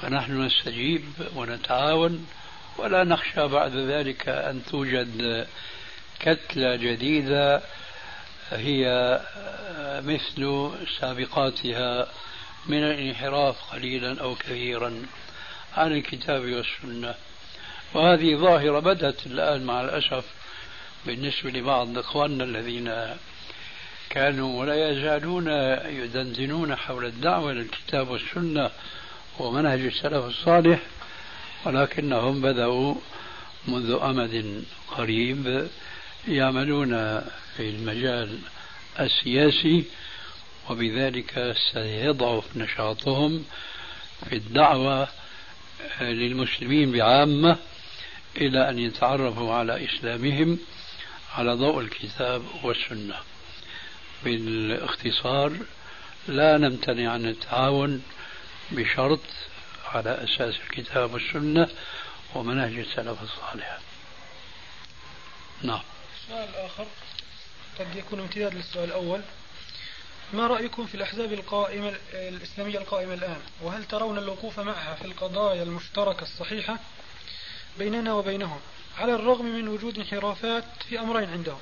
فنحن 0.02 0.42
نستجيب 0.46 1.04
ونتعاون 1.36 2.28
ولا 2.78 3.04
نخشى 3.04 3.48
بعد 3.48 3.76
ذلك 3.76 4.30
أن 4.30 4.62
توجد 4.72 5.48
كتلة 6.20 6.76
جديدة 6.76 7.62
هي 8.52 9.20
مثل 10.06 10.70
سابقاتها 11.00 12.08
من 12.66 12.84
الانحراف 12.84 13.72
قليلا 13.72 14.22
أو 14.22 14.36
كثيرا 14.36 15.06
عن 15.78 15.92
الكتاب 15.92 16.42
والسنة. 16.42 17.16
وهذه 17.94 18.36
ظاهرة 18.36 18.80
بدأت 18.80 19.26
الآن 19.26 19.64
مع 19.64 19.82
الأسف 19.82 20.26
بالنسبة 21.06 21.50
لبعض 21.50 21.98
إخواننا 21.98 22.44
الذين 22.44 23.16
كانوا 24.10 24.60
ولا 24.60 24.90
يزالون 24.90 25.48
يدندنون 25.86 26.76
حول 26.76 27.06
الدعوة 27.06 27.54
للكتاب 27.54 28.10
والسنة 28.10 28.70
ومنهج 29.40 29.80
السلف 29.80 30.26
الصالح 30.26 30.80
ولكنهم 31.66 32.42
بدأوا 32.42 32.96
منذ 33.68 34.00
أمد 34.02 34.64
قريب 34.88 35.68
يعملون 36.28 37.22
في 37.58 37.70
المجال 37.70 38.40
السياسي 39.00 39.86
وبذلك 40.70 41.56
سيضعف 41.74 42.58
نشاطهم 42.58 43.46
في 44.30 44.36
الدعوة 44.36 45.08
للمسلمين 46.02 46.92
بعامة 46.92 47.58
إلى 48.38 48.70
أن 48.70 48.80
يتعرفوا 48.80 49.54
على 49.54 49.86
إسلامهم 49.86 50.60
على 51.36 51.54
ضوء 51.54 51.80
الكتاب 51.80 52.44
والسنة. 52.64 53.16
بالاختصار 54.24 55.54
لا 56.28 56.58
نمتنع 56.58 57.12
عن 57.12 57.26
التعاون 57.26 58.04
بشرط 58.72 59.20
على 59.86 60.24
أساس 60.24 60.56
الكتاب 60.70 61.14
والسنة 61.14 61.70
ومنهج 62.36 62.74
السلف 62.74 63.24
الصالح 63.24 63.80
نعم. 65.62 65.82
السؤال 66.16 66.50
الآخر 66.50 66.86
قد 67.80 67.96
يكون 67.96 68.20
امتداد 68.20 68.54
للسؤال 68.54 68.84
الأول. 68.84 69.22
ما 70.34 70.48
رأيكم 70.48 70.86
في 70.86 70.96
الأحزاب 70.96 71.34
القائمة 71.34 71.98
الإسلامية 72.14 72.78
القائمة 72.78 73.14
الآن؟ 73.14 73.42
وهل 73.62 73.86
ترون 73.86 74.18
الوقوف 74.18 74.60
معها 74.60 74.96
في 74.96 75.06
القضايا 75.06 75.64
المشتركة 75.64 76.22
الصحيحة 76.22 76.80
بيننا 77.78 78.14
وبينهم 78.14 78.60
على 78.98 79.16
الرغم 79.16 79.46
من 79.46 79.68
وجود 79.68 79.98
انحرافات 79.98 80.64
في 80.90 81.00
أمرين 81.00 81.30
عندهم؟ 81.30 81.60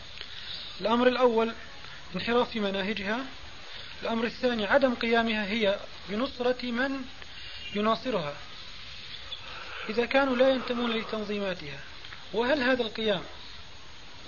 الأمر 0.81 1.07
الأول 1.07 1.53
انحراف 2.15 2.49
في 2.49 2.59
مناهجها. 2.59 3.25
الأمر 4.03 4.25
الثاني 4.25 4.65
عدم 4.65 4.95
قيامها 4.95 5.45
هي 5.45 5.79
بنصرة 6.09 6.65
من 6.65 7.01
يناصرها 7.75 8.33
إذا 9.89 10.05
كانوا 10.05 10.35
لا 10.35 10.49
ينتمون 10.49 10.91
لتنظيماتها. 10.91 11.79
وهل 12.33 12.63
هذا 12.63 12.81
القيام 12.81 13.23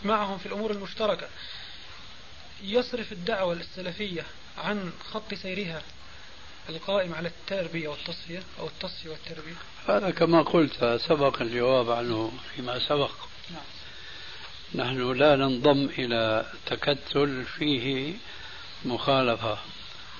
معهم 0.05 0.37
في 0.37 0.45
الأمور 0.45 0.71
المشتركة 0.71 1.27
يصرف 2.63 3.11
الدعوة 3.11 3.53
السلفية 3.53 4.25
عن 4.57 4.91
خط 5.11 5.33
سيرها 5.33 5.81
القائم 6.69 7.13
على 7.13 7.27
التربية 7.27 7.87
والتصفية 7.87 8.43
أو 8.59 8.67
التصفية 8.67 9.09
والتربية؟ 9.09 9.55
هذا 9.87 10.11
كما 10.11 10.41
قلت 10.41 11.01
سبق 11.07 11.41
الجواب 11.41 11.91
عنه 11.91 12.31
فيما 12.55 12.79
سبق. 12.79 13.11
نعم. 13.51 13.63
نحن 14.75 15.11
لا 15.11 15.35
ننضم 15.35 15.89
إلى 15.97 16.45
تكتل 16.65 17.45
فيه 17.45 18.13
مخالفة 18.85 19.57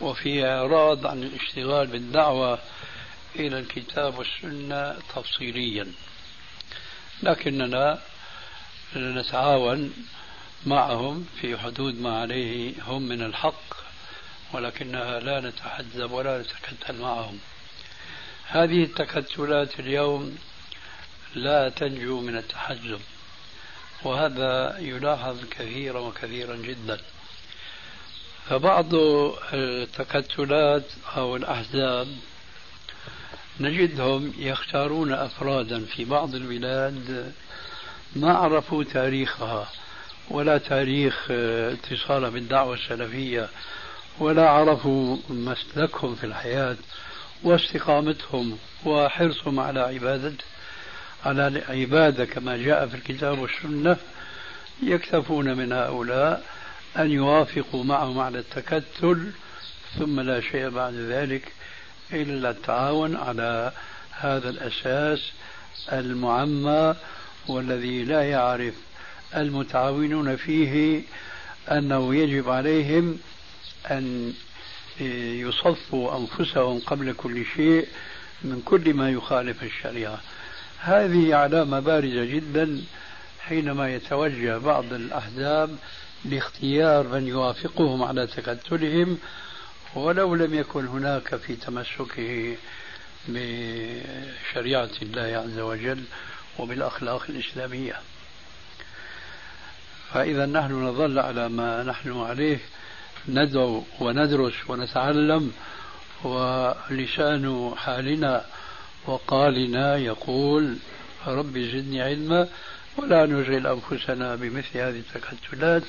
وفيه 0.02 0.58
إعراض 0.58 1.08
عن 1.08 1.24
الاشتغال 1.24 1.88
بالدعوة 1.88 2.60
إلى 3.36 3.60
الكتاب 3.60 4.18
والسنة 4.18 5.00
تفصيليا. 5.16 5.88
لكننا 7.24 8.02
نتعاون 8.96 9.94
معهم 10.66 11.26
في 11.42 11.58
حدود 11.58 12.02
ما 12.02 12.22
عليه 12.22 12.74
هم 12.88 13.02
من 13.02 13.22
الحق 13.22 13.74
ولكنها 14.54 15.20
لا 15.20 15.40
نتحزب 15.40 16.12
ولا 16.12 16.42
نتكتل 16.42 17.02
معهم. 17.02 17.40
هذه 18.48 18.84
التكتلات 18.84 19.80
اليوم 19.80 20.38
لا 21.36 21.70
تنجو 21.70 22.22
من 22.22 22.38
التحزب 22.38 23.00
وهذا 24.04 24.78
يلاحظ 24.80 25.46
كثيرا 25.52 26.00
وكثيرا 26.00 26.56
جدا. 26.56 27.00
فبعض 28.50 28.96
التكتلات 29.54 30.86
أو 31.18 31.36
الأحزاب 31.36 32.08
نجدهم 33.60 34.34
يختارون 34.38 35.14
أفرادا 35.14 35.86
في 35.86 36.06
بعض 36.06 36.36
البلاد 36.36 37.34
ما 38.16 38.34
عرفوا 38.34 38.84
تاريخها 38.84 39.68
ولا 40.34 40.58
تاريخ 40.58 41.32
اتصالها 41.32 42.30
بالدعوة 42.30 42.74
السلفية 42.74 43.50
ولا 44.20 44.50
عرفوا 44.50 45.18
مسلكهم 45.30 46.16
في 46.16 46.24
الحياة 46.24 46.76
واستقامتهم 47.44 48.58
وحرصهم 48.86 49.60
على 49.60 49.80
عبادة 49.80 50.34
على 51.26 51.48
العبادة 51.48 52.26
كما 52.26 52.58
جاء 52.58 52.88
في 52.88 52.96
الكتاب 52.96 53.40
والسنة 53.40 53.98
يكتفون 54.84 55.58
من 55.58 55.72
هؤلاء 55.72 56.44
أن 56.98 57.12
يوافقوا 57.12 57.84
معهم 57.84 58.20
على 58.20 58.40
التكتل 58.40 59.32
ثم 60.00 60.20
لا 60.20 60.42
شيء 60.42 60.70
بعد 60.70 60.94
ذلك 60.94 61.52
إلا 62.14 62.50
التعاون 62.50 63.16
على 63.16 63.72
هذا 64.12 64.50
الأساس 64.50 65.32
المعمى 65.92 66.96
والذي 67.48 68.04
لا 68.04 68.30
يعرف 68.30 68.74
المتعاونون 69.36 70.36
فيه 70.36 71.02
أنه 71.72 72.16
يجب 72.16 72.50
عليهم 72.50 73.20
أن 73.92 74.34
يصفوا 75.00 76.18
أنفسهم 76.18 76.80
قبل 76.80 77.14
كل 77.14 77.46
شيء 77.56 77.88
من 78.44 78.62
كل 78.66 78.94
ما 78.94 79.10
يخالف 79.10 79.64
الشريعة. 79.64 80.20
هذه 80.80 81.36
علامة 81.36 81.80
بارزة 81.80 82.26
جدا 82.26 82.82
حينما 83.40 83.96
يتوجه 83.96 84.58
بعض 84.58 84.94
الأحزاب 84.94 85.78
لاختيار 86.26 87.08
من 87.08 87.28
يوافقهم 87.28 88.04
على 88.04 88.28
تكتلهم 88.28 89.18
ولو 89.96 90.36
لم 90.36 90.54
يكن 90.54 90.88
هناك 90.88 91.36
في 91.36 91.56
تمسكه 91.56 92.56
بشريعة 93.28 94.90
الله 95.02 95.22
عز 95.22 95.60
وجل 95.60 96.04
وبالأخلاق 96.60 97.26
الإسلامية. 97.30 97.96
فإذا 100.14 100.46
نحن 100.46 100.74
نظل 100.74 101.20
على 101.20 101.50
ما 101.50 101.84
نحن 101.84 102.22
عليه 102.22 102.60
ندعو 103.30 103.84
وندرس 104.00 104.54
ونتعلم 104.68 105.52
ولسان 106.24 107.74
حالنا 107.78 108.46
وقالنا 109.08 109.98
يقول 109.98 110.78
رب 111.28 111.58
زدني 111.58 112.02
علما 112.02 112.48
ولا 112.98 113.26
نشغل 113.26 113.68
أنفسنا 113.68 114.36
بمثل 114.36 114.78
هذه 114.78 115.00
التكتلات 115.00 115.84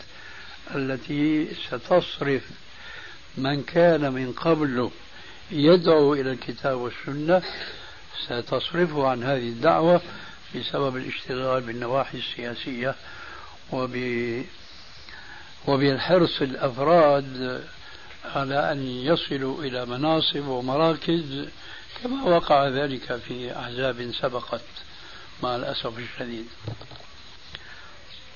التي 0.75 1.49
ستصرف 1.55 2.43
من 3.37 3.63
كان 3.63 4.13
من 4.13 4.33
قبل 4.33 4.91
يدعو 5.51 6.15
إلى 6.15 6.33
الكتاب 6.33 6.79
والسنة 6.79 7.43
ستصرفه 8.27 9.09
عن 9.09 9.23
هذه 9.23 9.49
الدعوة 9.49 10.01
بسبب 10.55 10.97
الاشتغال 10.97 11.63
بالنواحي 11.63 12.19
السياسية 12.19 12.95
وب 13.73 14.45
وبالحرص 15.67 16.43
الأفراد 16.43 17.65
على 18.25 18.73
أن 18.73 18.87
يصلوا 18.87 19.65
إلى 19.65 19.87
مناصب 19.87 20.47
ومراكز 20.47 21.49
كما 22.03 22.25
وقع 22.25 22.69
ذلك 22.69 23.17
في 23.17 23.59
أحزاب 23.59 24.13
سبقت 24.21 24.65
مع 25.43 25.57
الأسف 25.57 25.99
الشديد. 25.99 26.47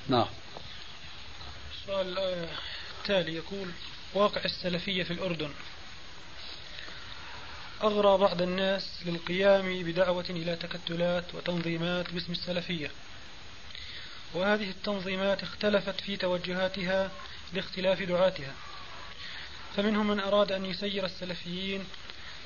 نعم. 0.09 0.27
السؤال 1.73 2.19
التالي 2.99 3.35
يقول 3.35 3.69
واقع 4.15 4.45
السلفية 4.45 5.03
في 5.03 5.13
الأردن. 5.13 5.51
أغرى 7.83 8.19
بعض 8.19 8.43
الناس 8.43 8.91
للقيام 9.07 9.83
بدعوة 9.83 10.25
إلى 10.31 10.57
تكتلات 10.57 11.25
وتنظيمات 11.35 12.13
باسم 12.13 12.33
السلفية. 12.33 12.91
وهذه 14.35 14.71
التنظيمات 14.71 15.43
اختلفت 15.43 16.01
في 16.01 16.17
توجهاتها 16.17 17.11
لاختلاف 17.53 18.03
دعاتها. 18.03 18.55
فمنهم 19.77 20.07
من 20.07 20.21
أراد 20.21 20.53
أن 20.53 20.65
يسير 20.65 21.05
السلفيين 21.05 21.85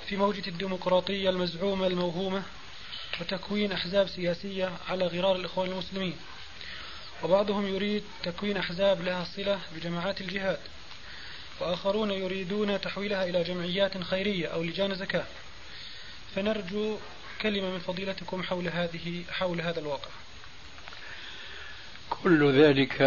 في 0.07 0.16
موجة 0.16 0.49
الديمقراطية 0.49 1.30
المزعومة 1.30 1.87
الموهومة 1.87 2.43
وتكوين 3.20 3.72
أحزاب 3.72 4.09
سياسية 4.09 4.72
على 4.89 5.07
غرار 5.07 5.37
الإخوان 5.37 5.70
المسلمين. 5.70 6.16
وبعضهم 7.22 7.66
يريد 7.66 8.05
تكوين 8.22 8.57
أحزاب 8.57 9.03
لها 9.03 9.24
صلة 9.24 9.61
بجماعات 9.74 10.20
الجهاد. 10.20 10.59
وآخرون 11.61 12.11
يريدون 12.11 12.80
تحويلها 12.80 13.24
إلى 13.24 13.43
جمعيات 13.43 14.03
خيرية 14.03 14.47
أو 14.47 14.62
لجان 14.62 14.95
زكاة. 14.95 15.26
فنرجو 16.35 16.99
كلمة 17.43 17.70
من 17.70 17.78
فضيلتكم 17.78 18.43
حول 18.43 18.68
هذه 18.68 19.24
حول 19.30 19.61
هذا 19.61 19.80
الواقع. 19.80 20.21
كل 22.22 22.52
ذلك 22.52 23.02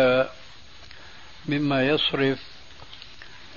مما 1.45 1.87
يصرف 1.87 2.39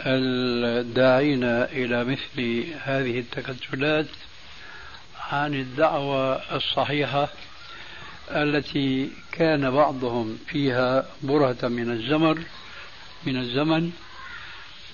الداعين 0.01 1.44
إلى 1.44 2.05
مثل 2.05 2.64
هذه 2.82 3.18
التكتلات 3.18 4.07
عن 5.32 5.55
الدعوة 5.55 6.57
الصحيحة 6.57 7.28
التي 8.30 9.11
كان 9.32 9.70
بعضهم 9.70 10.38
فيها 10.46 11.07
برهة 11.22 11.68
من 11.68 11.90
الزمر 11.90 12.38
من 13.26 13.36
الزمن. 13.36 13.92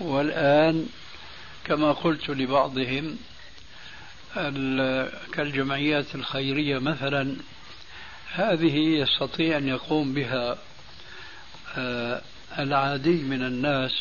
والآن 0.01 0.87
كما 1.65 1.93
قلت 1.93 2.31
لبعضهم 2.31 3.17
كالجمعيات 5.33 6.15
الخيرية 6.15 6.79
مثلا 6.79 7.37
هذه 8.35 8.77
يستطيع 8.77 9.59
أن 9.59 9.69
يقوم 9.69 10.15
بها 10.15 10.59
آه، 11.77 12.23
العادي 12.59 13.23
من 13.23 13.43
الناس 13.43 13.93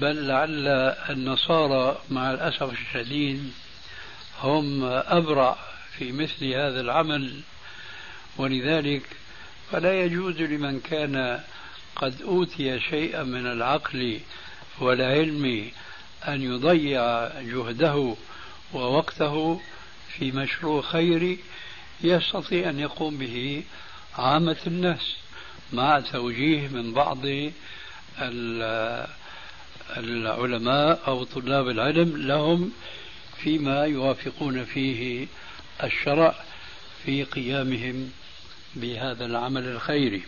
بل 0.00 0.26
لعل 0.26 0.68
النصارى 1.10 1.98
مع 2.10 2.30
الأسف 2.30 2.72
الشديد 2.72 3.52
هم 4.42 4.84
أبرع 4.84 5.56
في 5.98 6.12
مثل 6.12 6.46
هذا 6.46 6.80
العمل. 6.80 7.40
ولذلك 8.36 9.02
فلا 9.70 10.04
يجوز 10.04 10.36
لمن 10.36 10.80
كان 10.80 11.40
قد 11.96 12.22
أوتي 12.22 12.80
شيئا 12.80 13.22
من 13.22 13.46
العقل 13.46 14.20
والعلم 14.80 15.70
أن 16.28 16.42
يضيع 16.42 17.28
جهده 17.40 18.14
ووقته 18.74 19.60
في 20.18 20.32
مشروع 20.32 20.82
خيري 20.82 21.38
يستطيع 22.00 22.70
أن 22.70 22.78
يقوم 22.78 23.16
به 23.16 23.62
عامة 24.18 24.56
الناس 24.66 25.16
مع 25.72 26.00
توجيه 26.00 26.68
من 26.68 26.92
بعض 26.92 27.26
العلماء 29.96 31.00
أو 31.06 31.24
طلاب 31.24 31.68
العلم 31.68 32.16
لهم 32.16 32.72
فيما 33.38 33.84
يوافقون 33.84 34.64
فيه 34.64 35.26
الشرع 35.84 36.34
في 37.04 37.24
قيامهم 37.24 38.10
بهذا 38.74 39.24
العمل 39.26 39.64
الخيري. 39.64 40.22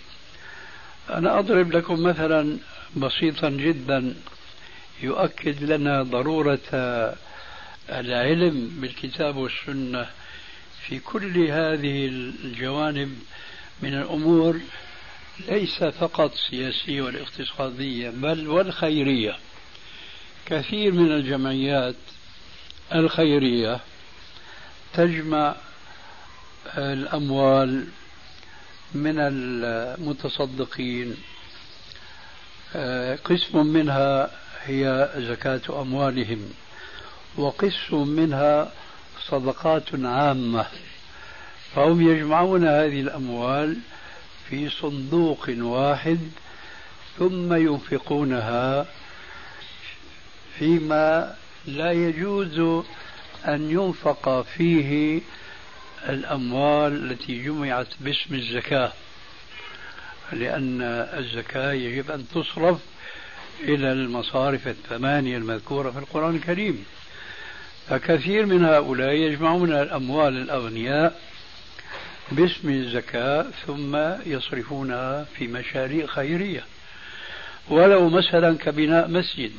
أنا 1.11 1.39
أضرب 1.39 1.73
لكم 1.73 2.03
مثلا 2.03 2.59
بسيطا 2.97 3.51
جدا 3.51 4.15
يؤكد 5.03 5.63
لنا 5.63 6.03
ضرورة 6.03 6.59
العلم 7.91 8.73
بالكتاب 8.81 9.37
والسنة 9.37 10.07
في 10.89 10.99
كل 10.99 11.39
هذه 11.39 12.07
الجوانب 12.07 13.19
من 13.83 13.95
الأمور 13.95 14.61
ليس 15.49 15.85
فقط 15.85 16.35
سياسية 16.51 17.03
والاقتصادية 17.03 18.11
بل 18.11 18.49
والخيرية. 18.49 19.37
كثير 20.47 20.93
من 20.93 21.13
الجمعيات 21.13 21.95
الخيرية 22.95 23.81
تجمع 24.95 25.57
الأموال 26.77 27.87
من 28.95 29.15
المتصدقين. 29.19 31.17
قسم 33.25 33.67
منها 33.67 34.31
هي 34.63 35.11
زكاة 35.17 35.81
أموالهم 35.83 36.51
وقسم 37.37 38.09
منها 38.09 38.73
صدقات 39.29 39.95
عامة. 39.95 40.67
فهم 41.75 42.11
يجمعون 42.11 42.67
هذه 42.67 43.01
الأموال 43.01 43.77
في 44.49 44.71
صندوق 44.71 45.51
واحد 45.59 46.19
ثم 47.19 47.55
ينفقونها 47.55 48.87
فيما 50.59 51.35
لا 51.67 51.93
يجوز 51.93 52.85
أن 53.45 53.71
ينفق 53.71 54.43
فيه 54.43 55.21
الأموال 56.09 57.13
التي 57.13 57.43
جمعت 57.43 57.87
باسم 58.01 58.35
الزكاة 58.35 58.93
لأن 60.33 60.83
الزكاة 61.19 61.73
يجب 61.73 62.11
أن 62.11 62.25
تصرف 62.35 62.79
إلى 63.61 63.93
المصارف 63.93 64.69
الثمانية 64.69 65.37
المذكورة 65.37 65.91
في 65.91 65.99
القرآن 65.99 66.37
الكريم. 66.37 66.85
فكثير 67.89 68.47
من 68.47 68.65
هؤلاء 68.65 69.13
يجمعون 69.13 69.73
الأموال 69.73 70.37
الأغنياء 70.37 71.21
باسم 72.33 72.71
الزكاة 72.71 73.47
ثم 73.67 73.97
يصرفونها 74.27 75.25
في 75.25 75.47
مشاريع 75.47 76.07
خيرية. 76.07 76.65
ولو 77.69 78.09
مثلا 78.09 78.59
كبناء 78.59 79.09
مسجد. 79.09 79.53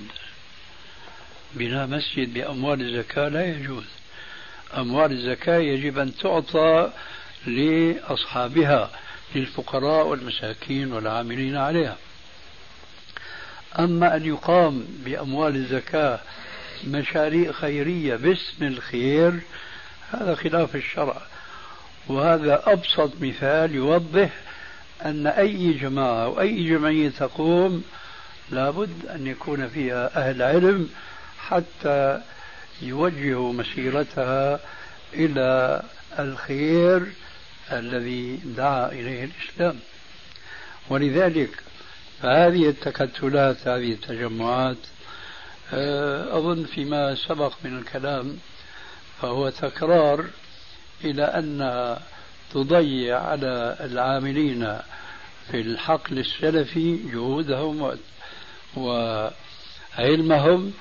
بناء 1.53 1.87
مسجد 1.87 2.33
بأموال 2.33 2.81
الزكاة 2.81 3.27
لا 3.27 3.45
يجوز. 3.45 3.85
أموال 4.77 5.11
الزكاة 5.11 5.57
يجب 5.57 5.99
أن 5.99 6.15
تعطى 6.15 6.91
لأصحابها 7.47 8.91
للفقراء 9.35 10.07
والمساكين 10.07 10.93
والعاملين 10.93 11.57
عليها. 11.57 11.97
أما 13.79 14.15
أن 14.15 14.25
يقام 14.25 14.85
بأموال 15.05 15.55
الزكاة 15.55 16.19
مشاريع 16.87 17.51
خيرية 17.51 18.15
باسم 18.15 18.65
الخير. 18.65 19.39
هذا 20.11 20.35
خلاف 20.35 20.75
الشرع. 20.75 21.21
وهذا 22.07 22.63
أبسط 22.65 23.11
مثال 23.21 23.75
يوضح 23.75 24.29
أن 25.05 25.27
أي 25.27 25.73
جماعة 25.73 26.23
أو 26.23 26.41
أي 26.41 26.63
جمعية 26.63 27.09
تقوم 27.09 27.83
لابد 28.51 29.05
أن 29.05 29.27
يكون 29.27 29.67
فيها 29.67 30.29
أهل 30.29 30.41
علم 30.41 30.89
حتى 31.37 32.21
يوجهوا 32.81 33.53
مسيرتها 33.53 34.59
إلى 35.13 35.81
الخير 36.19 37.05
الذي 37.71 38.35
دعا 38.35 38.91
إليه 38.91 39.23
الإسلام. 39.23 39.79
ولذلك 40.89 41.49
فهذه 42.21 42.69
التكتلات 42.69 43.67
هذه 43.67 43.91
التجمعات 43.91 44.77
أظن 46.31 46.63
فيما 46.63 47.15
سبق 47.15 47.53
من 47.63 47.77
الكلام 47.77 48.37
فهو 49.21 49.49
تكرار 49.49 50.25
إلى 51.03 51.23
أن 51.23 51.97
تضيع 52.51 53.21
على 53.21 53.77
العاملين 53.79 54.77
في 55.51 55.61
الحقل 55.61 56.19
السلفي 56.19 56.95
جهودهم 57.11 57.97
وعلمهم 58.77 60.73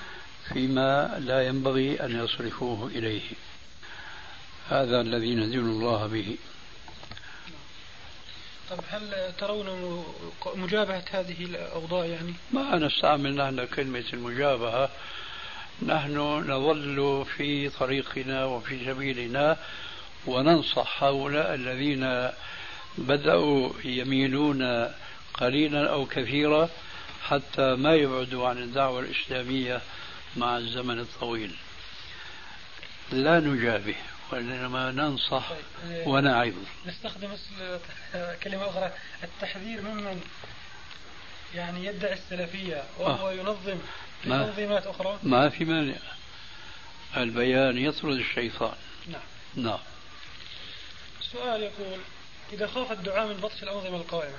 فيما 0.53 1.19
لا 1.19 1.47
ينبغي 1.47 2.05
أن 2.05 2.25
يصرفوه 2.25 2.87
إليه. 2.87 3.31
هذا 4.69 5.01
الذي 5.01 5.35
ندين 5.35 5.61
الله 5.61 6.07
به. 6.07 6.37
طب 8.71 8.79
هل 8.91 9.33
ترون 9.39 10.05
مجابهة 10.55 11.05
هذه 11.11 11.45
الأوضاع 11.45 12.05
يعني؟ 12.05 12.35
ما 12.53 12.77
نستعمل 12.77 13.37
نحن 13.37 13.67
كلمة 13.67 14.05
المجابهة. 14.13 14.91
نحن 15.83 16.19
نظل 16.51 17.25
في 17.37 17.69
طريقنا 17.69 18.45
وفي 18.45 18.85
سبيلنا 18.85 19.57
وننصح 20.27 21.05
هؤلاء 21.05 21.55
الذين 21.55 22.31
بدأوا 22.99 23.73
يميلون 23.85 24.91
قليلا 25.35 25.91
أو 25.91 26.07
كثيرا 26.07 26.69
حتى 27.23 27.75
ما 27.75 27.95
يبعدوا 27.95 28.49
عن 28.49 28.59
الدعوة 28.59 29.01
الإسلامية 29.01 29.81
مع 30.37 30.59
الزمن 30.59 30.99
الطويل. 30.99 31.55
لا 33.13 33.41
نجابه. 33.41 33.95
وإنما 34.33 34.91
ننصح 34.93 35.51
طيب. 35.51 36.07
ونعظ 36.07 36.53
نستخدم 36.87 37.37
كلمة 38.43 38.69
أخرى 38.69 38.93
التحذير 39.23 39.83
ممن 39.83 40.21
يعني 41.55 41.85
يدعي 41.87 42.13
السلفية 42.13 42.85
وهو 42.99 43.29
آه. 43.29 43.33
ينظم 43.33 43.79
تنظيمات 44.25 44.87
أخرى. 44.87 45.19
ما 45.23 45.49
في 45.49 45.65
مانع. 45.65 45.97
البيان 47.17 47.79
يطرد 47.79 48.17
الشيطان. 48.17 48.75
نعم. 49.09 49.21
نعم. 49.57 49.79
السؤال 51.21 51.63
يقول 51.63 51.99
إذا 52.53 52.67
خاف 52.67 52.93
الدعاء 52.93 53.27
من 53.27 53.35
بطش 53.35 53.63
الأنظمة 53.63 53.97
القائمة 53.97 54.39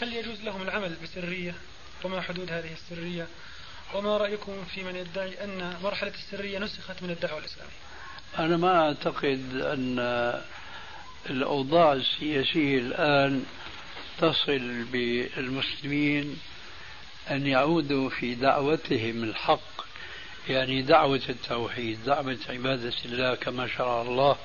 هل 0.00 0.12
يجوز 0.12 0.40
لهم 0.40 0.62
العمل 0.62 0.96
بسرية؟ 1.02 1.54
وما 2.04 2.20
حدود 2.20 2.52
هذه 2.52 2.72
السرية؟ 2.72 3.26
وما 3.94 4.16
رأيكم 4.16 4.64
في 4.64 4.84
من 4.84 4.96
يدعي 4.96 5.44
أن 5.44 5.76
مرحلة 5.82 6.12
السرية 6.14 6.58
نسخت 6.58 7.02
من 7.02 7.10
الدعوة 7.10 7.38
الإسلامية؟ 7.38 7.81
أنا 8.38 8.56
ما 8.56 8.80
أعتقد 8.80 9.42
أن 9.54 9.98
الأوضاع 11.30 11.92
السياسية 11.92 12.78
الآن 12.78 13.44
تصل 14.18 14.84
بالمسلمين 14.92 16.36
أن 17.30 17.46
يعودوا 17.46 18.10
في 18.10 18.34
دعوتهم 18.34 19.24
الحق 19.24 19.82
يعني 20.48 20.82
دعوة 20.82 21.20
التوحيد 21.28 21.98
دعوة 22.06 22.38
عبادة 22.48 22.92
الله 23.04 23.34
كما 23.34 23.66
شرع 23.66 24.02
الله 24.02 24.36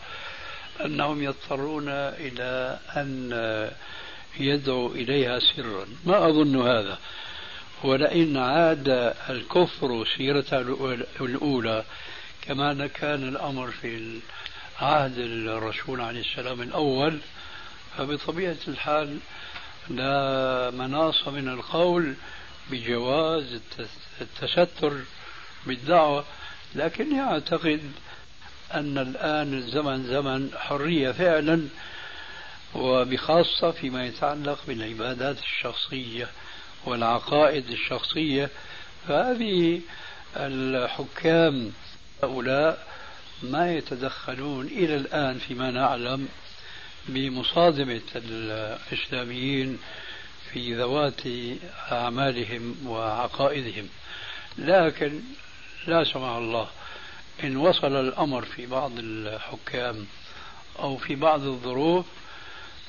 أنهم 0.86 1.24
يضطرون 1.24 1.90
إلى 1.90 2.80
أن 2.96 3.32
يدعوا 4.40 4.90
إليها 4.90 5.40
سرا. 5.40 5.86
ما 6.06 6.30
أظن 6.30 6.62
هذا. 6.62 6.98
ولئن 7.84 8.38
عاد 8.38 9.14
الكفر 9.30 10.06
سيرته 10.18 10.62
الأولى 11.22 11.84
كما 12.48 12.88
كان 12.88 13.28
الأمر 13.28 13.72
في 13.72 14.20
عهد 14.80 15.18
الرسول 15.18 16.02
عليه 16.02 16.20
السلام 16.22 16.62
الأول 16.62 17.20
فبطبيعة 17.98 18.58
الحال 18.68 19.20
لا 19.90 20.72
مناص 20.72 21.28
من 21.28 21.48
القول 21.48 22.16
بجواز 22.72 23.62
التستر 24.22 24.94
بالدعوة. 25.66 26.26
لكني 26.76 27.22
أعتقد 27.22 27.92
أن 28.74 28.98
الآن 28.98 29.54
الزمن 29.54 30.04
زمن 30.04 30.52
حرية 30.58 31.12
فعلا 31.12 31.68
وبخاصة 32.76 33.72
فيما 33.72 34.06
يتعلق 34.06 34.60
بالعبادات 34.68 35.38
الشخصية 35.40 36.30
والعقائد 36.86 37.70
الشخصية. 37.70 38.50
فهذه 39.08 39.82
الحكام 40.36 41.72
هؤلاء 42.24 42.88
ما 43.44 43.74
يتدخلون 43.74 44.66
إلى 44.66 44.96
الآن 44.96 45.40
فيما 45.40 45.72
نعلم 45.72 46.28
بمصادمة 47.08 48.02
الإسلاميين 48.16 49.80
في 50.52 50.76
ذوات 50.76 51.22
أعمالهم 51.92 52.88
وعقائدهم. 52.88 53.90
لكن 54.58 55.22
لا 55.88 56.04
سمح 56.04 56.30
الله 56.30 56.68
إن 57.44 57.58
وصل 57.58 57.96
الأمر 57.96 58.46
في 58.46 58.66
بعض 58.66 58.92
الحكام 58.98 60.06
أو 60.80 60.98
في 60.98 61.16
بعض 61.16 61.44
الظروف 61.44 62.06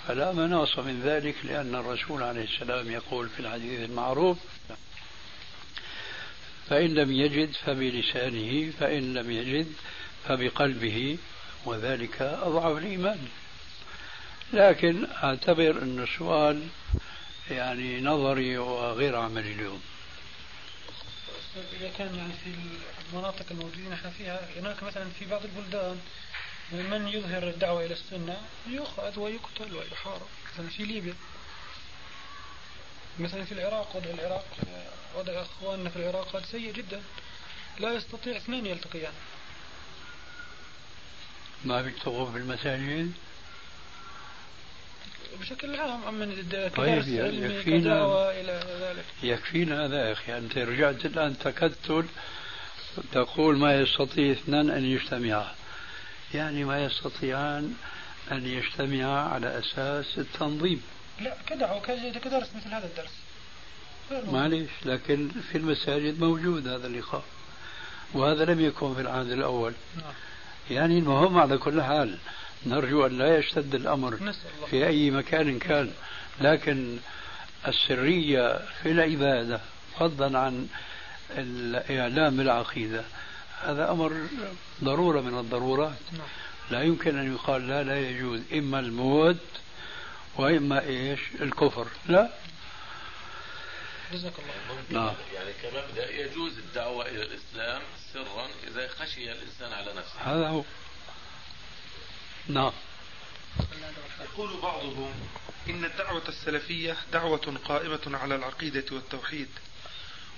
فلا 0.06 0.32
مناص 0.32 0.78
من 0.78 1.00
ذلك 1.04 1.34
لأن 1.44 1.74
الرسول 1.74 2.22
عليه 2.22 2.44
السلام 2.44 2.90
يقول 2.90 3.28
في 3.28 3.40
الحديث 3.40 3.90
المعروف 3.90 4.38
فإن 6.70 6.94
لم 6.94 7.12
يجد 7.12 7.52
فبلسانه 7.52 8.70
فإن 8.80 9.14
لم 9.14 9.30
يجد 9.30 9.72
فبقلبه 10.28 11.18
وذلك 11.64 12.22
أضعف 12.22 12.78
الإيمان. 12.78 13.28
لكن 14.52 15.06
أعتبر 15.22 15.82
أن 15.82 16.02
السؤال 16.02 16.62
يعني 17.50 18.00
نظري 18.00 18.58
وغير 18.58 19.16
عملي 19.16 19.52
اليوم. 19.52 19.82
إذا 21.80 21.90
كان 21.98 22.14
يعني 22.14 22.32
في 22.44 22.50
المناطق 23.12 23.46
الموجودين 23.50 23.92
إحنا 23.92 24.10
فيها 24.10 24.48
هناك 24.56 24.82
مثلا 24.82 25.04
في 25.18 25.24
بعض 25.24 25.40
البلدان 25.44 26.00
من 26.72 27.08
يظهر 27.08 27.48
الدعوة 27.48 27.84
إلى 27.84 27.94
السنة 27.94 28.36
يؤخذ 28.66 29.18
ويقتل 29.20 29.74
ويحارب. 29.74 30.26
مثلا 30.54 30.68
في 30.68 30.82
ليبيا. 30.82 31.14
مثلا 33.18 33.44
في 33.44 33.52
العراق 33.52 33.96
وضع 33.96 34.10
العراق 34.10 34.46
وضع 35.16 35.42
إخواننا 35.42 35.90
في 35.90 35.96
العراق 35.96 36.36
هذا 36.36 36.44
سيء 36.44 36.72
جدا. 36.72 37.00
لا 37.80 37.92
يستطيع 37.92 38.36
اثنين 38.36 38.66
يلتقيان. 38.66 39.12
ما 41.64 41.82
في 41.82 41.90
توقف 41.90 42.34
بالمساجد؟ 42.34 43.12
بشكل 45.40 45.76
عام 45.76 46.14
من 46.14 46.48
طيب 46.76 47.08
يكفينا 47.08 48.30
إلى 48.30 48.62
ذلك. 48.80 49.04
يكفينا 49.22 49.84
هذا 49.84 50.08
يا 50.08 50.12
أخي. 50.12 50.38
أنت 50.38 50.58
رجعت 50.58 51.06
الآن 51.06 51.38
تكتل 51.38 52.04
تقول 53.12 53.58
ما 53.58 53.80
يستطيع 53.80 54.32
اثنان 54.32 54.70
أن 54.70 54.84
يجتمعا. 54.84 55.54
يعني 56.34 56.64
ما 56.64 56.84
يستطيعان 56.84 57.74
أن 58.32 58.46
يجتمعا 58.46 59.28
على 59.28 59.58
أساس 59.58 60.18
التنظيم. 60.18 60.82
لا 61.20 61.34
كدعوة 61.46 61.80
كدرس 62.24 62.48
مثل 62.56 62.68
هذا 62.68 62.86
الدرس. 62.86 63.10
معليش 64.32 64.70
لكن 64.84 65.28
في 65.52 65.58
المساجد 65.58 66.20
موجود 66.20 66.68
هذا 66.68 66.86
اللقاء 66.86 67.24
وهذا 68.14 68.44
لم 68.44 68.60
يكن 68.60 68.94
في 68.94 69.00
العهد 69.00 69.30
الأول. 69.30 69.72
نعم. 69.96 70.12
يعني 70.70 70.98
المهم 70.98 71.38
على 71.38 71.58
كل 71.58 71.82
حال 71.82 72.18
نرجو 72.66 73.06
أن 73.06 73.18
لا 73.18 73.38
يشتد 73.38 73.74
الأمر 73.74 74.32
في 74.70 74.86
أي 74.86 75.10
مكان 75.10 75.58
كان. 75.58 75.90
لكن 76.40 76.98
السرية 77.66 78.60
في 78.82 78.90
العبادة 78.90 79.60
فضلا 79.98 80.38
عن 80.38 80.68
الإعلام 81.30 82.36
بالعقيدة 82.36 83.04
هذا 83.62 83.90
أمر 83.90 84.26
ضرورة 84.84 85.20
من 85.20 85.38
الضرورات. 85.38 85.98
نعم. 86.12 86.26
لا 86.70 86.82
يمكن 86.82 87.18
أن 87.18 87.34
يقال 87.34 87.68
لا 87.68 87.82
لا 87.82 88.08
يجوز. 88.10 88.40
إما 88.52 88.80
الموت 88.80 89.36
وإما 90.38 90.86
إيش؟ 90.86 91.20
الكفر. 91.40 91.88
لا. 92.06 92.30
جزاك 94.12 94.32
الله 94.38 95.02
نعم. 95.02 95.14
يعني 95.34 95.52
كمبدا 95.62 96.10
يجوز 96.10 96.58
الدعوة 96.58 97.06
إلى 97.06 97.22
الإسلام 97.22 97.82
سرا 98.12 98.48
إذا 98.66 98.88
خشي 98.88 99.32
الإنسان 99.32 99.72
على 99.72 99.92
نفسه. 99.94 100.20
هذا 100.20 100.48
هو. 100.48 100.64
نعم. 102.48 102.72
يقول 104.20 104.60
بعضهم 104.62 105.14
إن 105.68 105.84
الدعوة 105.84 106.28
السلفية 106.28 106.96
دعوة 107.12 107.58
قائمة 107.64 108.00
على 108.06 108.34
العقيدة 108.34 108.84
والتوحيد 108.92 109.48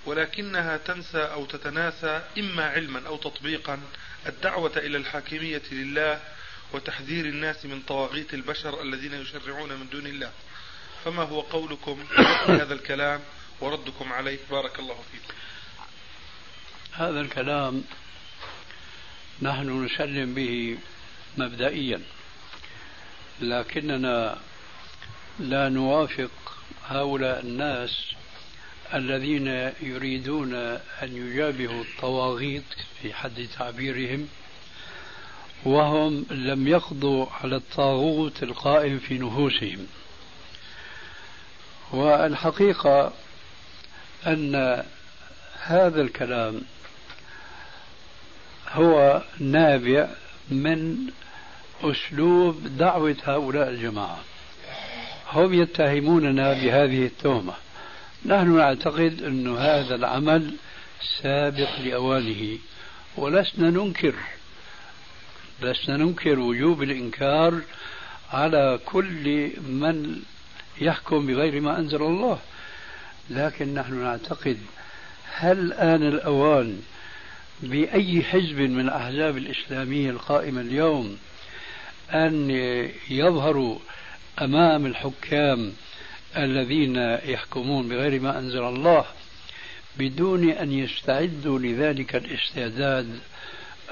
ولكنها 0.06 0.76
تنسى 0.76 1.18
أو 1.18 1.46
تتناسى 1.46 2.22
إما 2.38 2.64
علما 2.64 3.06
أو 3.06 3.16
تطبيقا 3.16 3.80
الدعوة 4.26 4.72
إلى 4.76 4.96
الحاكمية 4.96 5.62
لله 5.72 6.20
وتحذير 6.72 7.24
الناس 7.24 7.66
من 7.66 7.80
طواغيت 7.82 8.34
البشر 8.34 8.82
الذين 8.82 9.14
يشرعون 9.14 9.72
من 9.72 9.88
دون 9.92 10.06
الله. 10.06 10.32
فما 11.04 11.22
هو 11.22 11.40
قولكم 11.40 12.04
في 12.46 12.52
هذا 12.52 12.74
الكلام 12.74 13.20
وردكم 13.60 14.12
عليه؟ 14.12 14.38
بارك 14.50 14.78
الله 14.78 14.94
فيكم. 15.12 15.34
هذا 16.92 17.20
الكلام 17.20 17.84
نحن 19.42 19.84
نسلم 19.84 20.34
به 20.34 20.78
مبدئيا 21.36 22.02
لكننا 23.40 24.38
لا 25.40 25.68
نوافق 25.68 26.30
هؤلاء 26.86 27.40
الناس 27.40 28.04
الذين 28.94 29.46
يريدون 29.80 30.54
أن 31.02 31.16
يجابهوا 31.16 31.84
الطواغيت 31.84 32.64
في 33.02 33.14
حد 33.14 33.48
تعبيرهم. 33.58 34.28
وهم 35.64 36.26
لم 36.30 36.68
يقضوا 36.68 37.26
على 37.40 37.56
الطاغوت 37.56 38.42
القائم 38.42 38.98
في 38.98 39.18
نفوسهم. 39.18 39.86
والحقيقة 41.92 43.12
أن 44.26 44.84
هذا 45.62 46.02
الكلام 46.02 46.60
هو 48.68 49.22
نابع 49.38 50.08
من 50.50 50.96
أسلوب 51.82 52.66
دعوة 52.78 53.16
هؤلاء 53.24 53.68
الجماعة. 53.68 54.20
هم 55.32 55.54
يتهموننا 55.54 56.52
بهذه 56.52 57.06
التهمة. 57.06 57.54
نحن 58.26 58.56
نعتقد 58.56 59.22
أن 59.22 59.56
هذا 59.56 59.94
العمل 59.94 60.54
سابق 61.22 61.78
لأوانه 61.84 62.58
ولسنا 63.16 63.70
ننكر 63.70 64.14
لسنا 65.62 65.96
ننكر 65.96 66.38
وجوب 66.38 66.82
الإنكار 66.82 67.60
على 68.32 68.80
كل 68.86 69.50
من 69.68 70.22
يحكم 70.80 71.26
بغير 71.26 71.60
ما 71.60 71.78
أنزل 71.78 72.02
الله. 72.02 72.38
لكن 73.30 73.74
نحن 73.74 73.94
نعتقد 73.94 74.58
هل 75.24 75.72
آن 75.72 76.02
الأوان 76.02 76.80
بأي 77.62 78.22
حزب 78.22 78.58
من 78.60 78.80
الأحزاب 78.80 79.36
الإسلامية 79.36 80.10
القائمة 80.10 80.60
اليوم 80.60 81.18
أن 82.10 82.50
يظهروا 83.10 83.78
أمام 84.40 84.86
الحكام 84.86 85.72
الذين 86.36 86.96
يحكمون 87.24 87.88
بغير 87.88 88.20
ما 88.20 88.38
أنزل 88.38 88.62
الله 88.64 89.04
بدون 89.98 90.50
أن 90.50 90.72
يستعدوا 90.72 91.58
لذلك 91.58 92.16
الاستعداد 92.16 93.18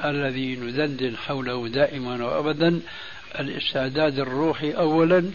الذي 0.04 0.56
ندندن 0.56 1.16
حوله 1.16 1.68
دائما 1.68 2.24
وأبدا 2.24 2.80
الاستعداد 3.38 4.18
الروحي 4.18 4.72
أولا 4.72 5.30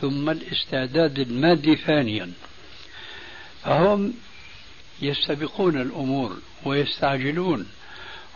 ثم 0.00 0.30
الاستعداد 0.30 1.18
المادي 1.18 1.76
ثانيا. 1.76 2.32
فهم 3.64 4.14
يستبقون 5.02 5.80
الأمور 5.80 6.36
ويستعجلون. 6.64 7.66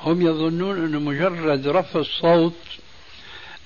هم 0.00 0.26
يظنون 0.26 0.84
أن 0.84 1.02
مجرد 1.05 1.68
رفع 1.68 2.00
الصوت 2.00 2.57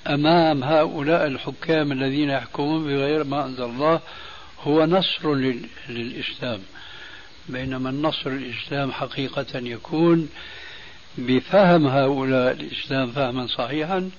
أمام 0.07 0.64
هؤلاء 0.64 1.26
الحكام 1.26 1.93
الذين 1.93 2.30
يحكمون 2.30 2.84
بغير 2.84 3.24
ما 3.24 3.47
أنزل 3.47 3.64
الله 3.64 4.01
هو 4.62 4.86
نصر 4.86 5.34
للإسلام. 5.89 6.61
بينما 7.49 7.91
النصر 7.91 8.30
للإسلام 8.30 8.93
حقيقة 8.93 9.59
يكون 9.59 10.28
بفهم 11.18 11.86
هؤلاء 11.86 12.52
الإسلام 12.52 13.12
فهما 13.12 13.46
صحيحا 13.46 14.11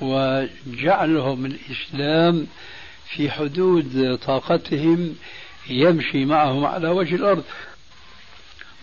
وجعلهم 0.00 1.46
الإسلام 1.46 2.46
في 3.08 3.30
حدود 3.30 4.18
طاقتهم 4.26 5.16
يمشي 5.68 6.24
معهم 6.24 6.64
على 6.64 6.88
وجه 6.88 7.14
الأرض. 7.14 7.44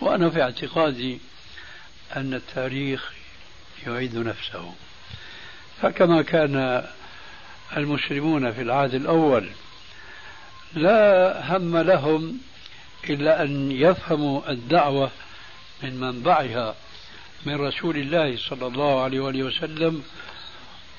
وأنا 0.01 0.29
في 0.29 0.41
اعتقادي 0.41 1.19
أن 2.15 2.33
التاريخ 2.33 3.13
يعيد 3.87 4.17
نفسه. 4.17 4.73
فكما 5.81 6.21
كان 6.21 6.85
المسلمون 7.77 8.51
في 8.51 8.61
العهد 8.61 8.93
الأول 8.93 9.49
لا 10.73 11.57
هم 11.57 11.77
لهم 11.77 12.39
إلا 13.09 13.43
أن 13.43 13.71
يفهموا 13.71 14.51
الدعوة 14.51 15.11
من 15.83 15.99
منبعها. 15.99 16.75
من 17.45 17.55
رسول 17.55 17.97
الله 17.97 18.37
صلى 18.37 18.67
الله 18.67 19.03
عليه 19.03 19.19
وآله 19.19 19.43
وسلم 19.43 20.03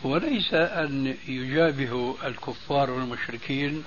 وليس 0.03 0.55
أن 0.55 1.17
يجابهوا 1.29 2.15
الكفار 2.25 2.91
والمشركين 2.91 3.85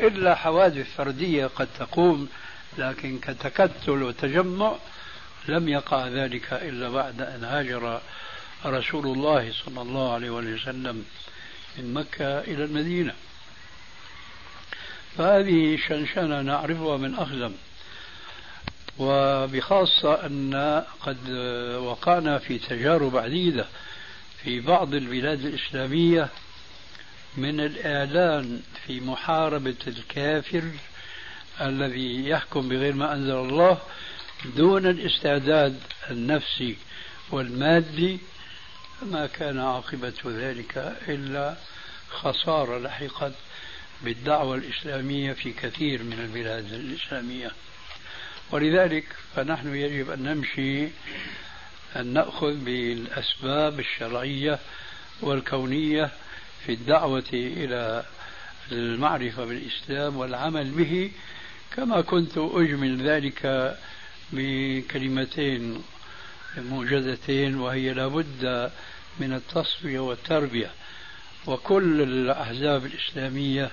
إلا 0.00 0.34
حوادث 0.34 0.94
فردية 0.96 1.46
قد 1.46 1.68
تقوم 1.78 2.28
لكن 2.78 3.18
كتكتل 3.18 4.02
وتجمع 4.02 4.76
لم 5.48 5.68
يقع 5.68 6.08
ذلك 6.08 6.52
إلا 6.52 6.88
بعد 6.88 7.22
أن 7.22 7.44
هاجر 7.44 8.00
رسول 8.66 9.06
الله 9.06 9.52
صلى 9.52 9.82
الله 9.82 10.12
عليه 10.12 10.30
وسلم 10.30 11.04
من 11.78 11.94
مكة 11.94 12.38
إلى 12.38 12.64
المدينة. 12.64 13.14
فهذه 15.16 15.78
شنشنة 15.88 16.42
نعرفها 16.42 16.96
من 16.96 17.14
أخزم. 17.14 17.52
وبخاصة 18.98 20.26
أن 20.26 20.84
قد 21.00 21.30
وقعنا 21.76 22.38
في 22.38 22.58
تجارب 22.58 23.16
عديدة 23.16 23.66
في 24.42 24.60
بعض 24.60 24.94
البلاد 24.94 25.44
الإسلامية 25.44 26.28
من 27.36 27.60
الإعلان 27.60 28.60
في 28.86 29.00
محاربة 29.00 29.76
الكافر 29.86 30.62
الذي 31.60 32.28
يحكم 32.28 32.68
بغير 32.68 32.94
ما 32.94 33.12
أنزل 33.14 33.36
الله 33.36 33.78
دون 34.56 34.86
الاستعداد 34.86 35.80
النفسي 36.10 36.76
والمادي 37.30 38.18
ما 39.02 39.26
كان 39.26 39.58
عاقبة 39.58 40.12
ذلك 40.26 40.96
إلا 41.08 41.56
خسارة 42.10 42.78
لحقت 42.78 43.32
بالدعوة 44.02 44.54
الإسلامية 44.56 45.32
في 45.32 45.52
كثير 45.52 46.02
من 46.02 46.12
البلاد 46.12 46.72
الإسلامية. 46.72 47.50
ولذلك 48.50 49.04
فنحن 49.36 49.74
يجب 49.74 50.10
أن 50.10 50.22
نمشي 50.22 50.88
أن 51.96 52.06
نأخذ 52.06 52.54
بالأسباب 52.54 53.80
الشرعية 53.80 54.58
والكونية 55.20 56.10
في 56.66 56.72
الدعوة 56.72 57.24
إلى 57.32 58.04
المعرفة 58.72 59.44
بالإسلام 59.44 60.16
والعمل 60.16 60.70
به 60.70 61.10
كما 61.76 62.00
كنت 62.00 62.38
أجمل 62.38 63.08
ذلك 63.08 63.74
بكلمتين 64.32 65.82
موجزتين 66.56 67.56
وهي 67.56 67.92
لابد 67.92 68.70
من 69.18 69.32
التصفية 69.32 69.98
والتربية. 69.98 70.70
وكل 71.46 72.02
الأحزاب 72.02 72.86
الإسلامية 72.86 73.70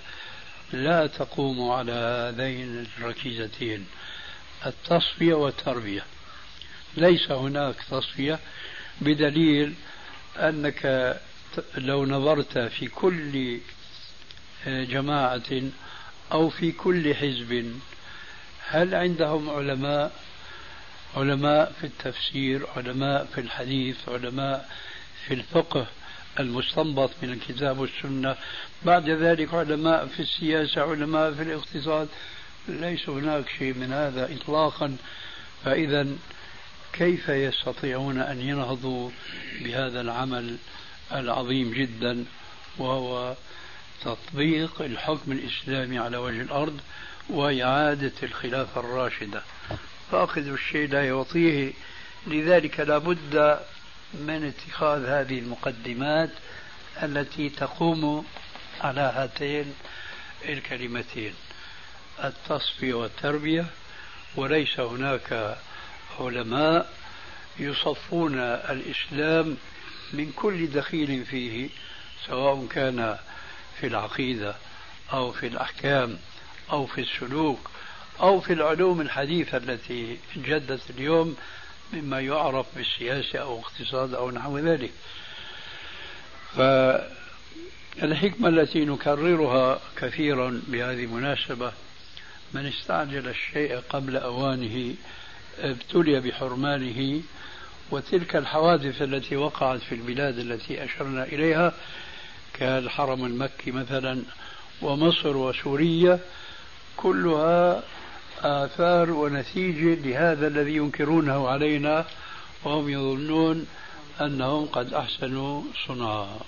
لا 0.73 1.07
تقوم 1.07 1.71
على 1.71 1.91
هذين 1.91 2.87
الركيزتين. 2.97 3.85
التصفية 4.65 5.33
والتربية. 5.33 6.03
ليس 6.97 7.31
هناك 7.31 7.75
تصفية 7.91 8.39
بدليل 9.01 9.73
أنك 10.37 11.19
لو 11.77 12.05
نظرت 12.05 12.57
في 12.57 12.87
كل 12.87 13.59
جماعة 14.67 15.61
أو 16.31 16.49
في 16.49 16.71
كل 16.71 17.15
حزب 17.15 17.73
هل 18.67 18.95
عندهم 18.95 19.49
علماء 19.49 20.11
علماء 21.15 21.73
في 21.81 21.83
التفسير 21.83 22.67
علماء 22.75 23.25
في 23.25 23.41
الحديث 23.41 24.09
علماء 24.09 24.69
في 25.27 25.33
الفقه 25.33 25.87
المستنبط 26.39 27.11
من 27.23 27.33
الكتاب 27.33 27.79
والسنة 27.79 28.35
بعد 28.85 29.09
ذلك 29.09 29.53
علماء 29.53 30.05
في 30.05 30.19
السياسة 30.19 30.81
علماء 30.81 31.33
في 31.33 31.41
الاقتصاد؟ 31.41 32.07
ليس 32.67 33.09
هناك 33.09 33.45
شيء 33.59 33.73
من 33.73 33.93
هذا 33.93 34.35
إطلاقا. 34.35 34.97
فإذا 35.65 36.07
كيف 36.93 37.29
يستطيعون 37.29 38.17
أن 38.17 38.41
ينهضوا 38.41 39.09
بهذا 39.61 40.01
العمل 40.01 40.57
العظيم 41.11 41.73
جدا؟ 41.73 42.25
وهو 42.77 43.35
تطبيق 44.03 44.81
الحكم 44.81 45.31
الإسلامي 45.31 45.99
على 45.99 46.17
وجه 46.17 46.41
الأرض 46.41 46.79
وإعادة 47.29 48.11
الخلافة 48.23 48.79
الراشدة. 48.79 49.43
فاقد 50.11 50.47
الشيء 50.47 50.89
لا 50.89 51.07
يعطيه. 51.07 51.73
لذلك 52.27 52.79
لابد 52.79 53.59
من 54.13 54.53
اتخاذ 54.53 55.05
هذه 55.05 55.39
المقدمات 55.39 56.29
التي 57.03 57.49
تقوم 57.49 58.25
على 58.81 59.01
هاتين 59.01 59.73
الكلمتين. 60.49 61.33
التصفية 62.23 62.93
والتربية 62.93 63.65
وليس 64.35 64.79
هناك 64.79 65.57
علماء 66.19 66.93
يصفون 67.59 68.39
الإسلام 68.39 69.57
من 70.13 70.31
كل 70.35 70.67
دخيل 70.67 71.25
فيه 71.25 71.69
سواء 72.27 72.67
كان 72.69 73.17
في 73.79 73.87
العقيدة 73.87 74.55
أو 75.13 75.31
في 75.31 75.47
الأحكام 75.47 76.17
أو 76.71 76.85
في 76.85 77.01
السلوك 77.01 77.69
أو 78.19 78.41
في 78.41 78.53
العلوم 78.53 79.01
الحديثة 79.01 79.57
التي 79.57 80.17
جدت 80.35 80.89
اليوم 80.89 81.35
مما 81.93 82.19
يعرف 82.19 82.65
بالسياسة 82.75 83.39
أو 83.39 83.59
اقتصاد 83.59 84.13
أو 84.13 84.31
نحو 84.31 84.57
ذلك. 84.57 84.91
فالحكمة 86.55 88.49
التي 88.49 88.85
نكررها 88.85 89.81
كثيرا 89.97 90.61
بهذه 90.67 91.03
المناسبة 91.03 91.73
من 92.53 92.65
استعجل 92.65 93.27
الشيء 93.27 93.79
قبل 93.89 94.17
أوانه 94.17 94.95
ابتلي 95.59 96.19
بحرمانه 96.19 97.21
وتلك 97.91 98.35
الحوادث 98.35 99.01
التي 99.01 99.35
وقعت 99.35 99.79
في 99.79 99.95
البلاد 99.95 100.39
التي 100.39 100.83
أشرنا 100.83 101.23
إليها 101.23 101.73
كالحرم 102.53 103.25
المكي 103.25 103.71
مثلا 103.71 104.23
ومصر 104.81 105.37
وسوريا 105.37 106.19
كلها 106.97 107.83
آثار 108.39 109.11
ونتيجة 109.11 110.01
لهذا 110.01 110.47
الذي 110.47 110.75
ينكرونه 110.75 111.47
علينا 111.47 112.05
وهم 112.63 112.89
يظنون 112.89 113.67
أنهم 114.21 114.65
قد 114.65 114.93
أحسنوا 114.93 115.63
صنعا 115.87 116.39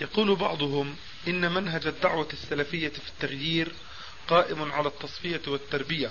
يقول 0.00 0.36
بعضهم 0.36 0.94
إن 1.28 1.52
منهج 1.52 1.86
الدعوة 1.86 2.28
السلفية 2.32 2.88
في 2.88 3.08
التغيير 3.08 3.72
قائم 4.28 4.72
على 4.72 4.88
التصفية 4.88 5.40
والتربية 5.46 6.10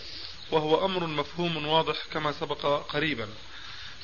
وهو 0.51 0.85
أمر 0.85 1.07
مفهوم 1.07 1.65
واضح 1.67 1.97
كما 2.13 2.31
سبق 2.31 2.65
قريبا. 2.65 3.27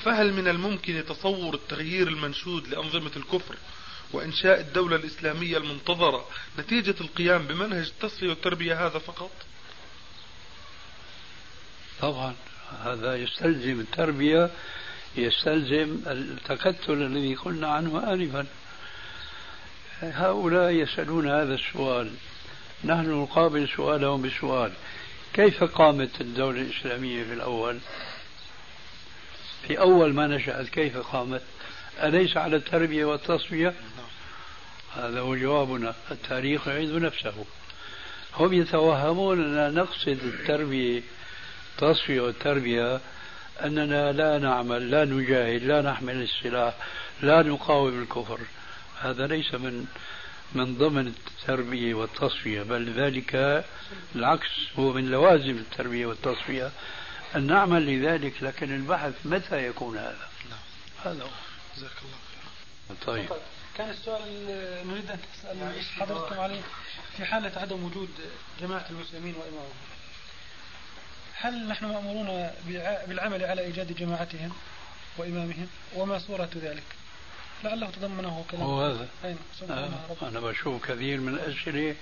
فهل 0.03 0.34
من 0.34 0.47
الممكن 0.47 1.03
تصور 1.05 1.53
التغيير 1.53 2.07
المنشود 2.07 2.68
لأنظمة 2.68 3.12
الكفر 3.16 3.55
وإنشاء 4.14 4.60
الدولة 4.60 4.95
الإسلامية 4.95 5.57
المنتظرة 5.57 6.28
نتيجة 6.60 6.95
القيام 7.01 7.47
بمنهج 7.47 7.86
التصفية 7.88 8.30
والتربية 8.30 8.88
هذا 8.88 8.99
فقط؟ 8.99 9.32
طبعا 12.01 12.36
هذا 12.84 13.16
يستلزم 13.16 13.80
التربية 13.80 14.49
يستلزم 15.18 15.97
التكتل 16.07 16.93
الذي 16.93 17.36
قلنا 17.36 17.68
عنه 17.68 18.14
آنفا. 18.14 18.45
هؤلاء 20.02 20.72
يسألون 20.72 21.30
هذا 21.30 21.54
السؤال. 21.54 22.12
نحن 22.84 23.10
نقابل 23.10 23.68
سؤالهم 23.76 24.22
بسؤال. 24.22 24.72
كيف 25.34 25.64
قامت 25.64 26.22
الدولة 26.22 26.62
الإسلامية 26.62 27.24
في 27.24 27.34
الأول؟ 27.34 27.80
في 29.68 29.80
أول 29.80 30.14
ما 30.14 30.28
نشأت 30.28 30.70
كيف 30.70 30.97
قامت؟ 30.97 31.41
أليس 32.04 32.38
على 32.38 32.56
التربية 32.56 33.06
والتصفية؟ 33.06 33.74
هذا 34.95 35.20
هو 35.20 35.36
جوابنا. 35.36 35.95
التاريخ 36.12 36.68
يعيد 36.68 36.91
نفسه. 36.91 37.45
هم 38.38 38.54
يتوهمون 38.54 39.39
أننا 39.39 39.70
نقصد 39.70 40.20
التربية 40.24 41.02
التصفية 41.76 42.22
والتربية 42.22 43.00
أننا 43.64 44.12
لا 44.12 44.38
نعمل 44.38 44.91
لا 44.91 45.06
نجاهد 45.06 45.64
لا 45.64 45.82
نحمل 45.82 46.22
السلاح 46.22 46.74
لا 47.22 47.41
نقاوم 47.41 48.02
الكفر. 48.02 48.39
هذا 49.02 49.28
ليس 49.28 49.54
من 49.54 49.86
من 50.54 50.78
ضمن 50.78 51.08
التربية 51.08 51.93
والتصفية 51.93 52.62
بل 52.64 52.93
ذلك 52.93 53.64
العكس 54.16 54.50
هو 54.80 54.93
من 54.93 55.06
لوازم 55.06 55.58
التربية 55.58 56.06
والتصفية. 56.06 56.72
أن 57.36 57.47
نعمل 57.47 57.86
لذلك 57.86 58.43
لكن 58.43 58.76
البحث 58.76 59.14
متى 59.26 59.68
يكون 59.68 59.97
هذا؟ 59.97 60.28
نعم. 60.50 60.60
هذا 61.06 61.24
هو. 61.24 61.30
جزاك 61.78 61.91
الله 62.02 62.18
خير. 63.06 63.28
طيب. 63.28 63.30
كان 63.78 63.89
السؤال 63.89 64.22
نريد 64.88 65.12
أن 65.12 65.20
تسأل 65.34 65.84
حضرتكم 66.00 66.39
عليه 66.39 66.62
في 67.18 67.26
حالة 67.26 67.62
عدم 67.62 67.84
وجود 67.84 68.10
جماعة 68.62 68.86
المسلمين 68.89 69.36
وإمامهم 69.36 69.74
هل 71.36 71.68
نحن 71.68 71.86
مأمورون 71.86 72.50
بالعمل 73.08 73.43
على 73.43 73.62
إيجاد 73.62 73.95
جماعتهم 73.95 74.52
وإمامهم؟ 75.18 75.68
وما 75.95 76.20
صورة 76.20 76.50
ذلك؟ 76.56 76.84
لعله 77.64 77.89
تضمنه 77.91 78.45
كلام 78.51 78.64
هو 78.64 78.82
هذا. 78.82 79.07
آه 79.70 79.89
أنا 80.22 80.39
بشوف 80.39 80.86
كثير 80.86 81.20
من 81.20 81.34
الأسئلة 81.34 81.95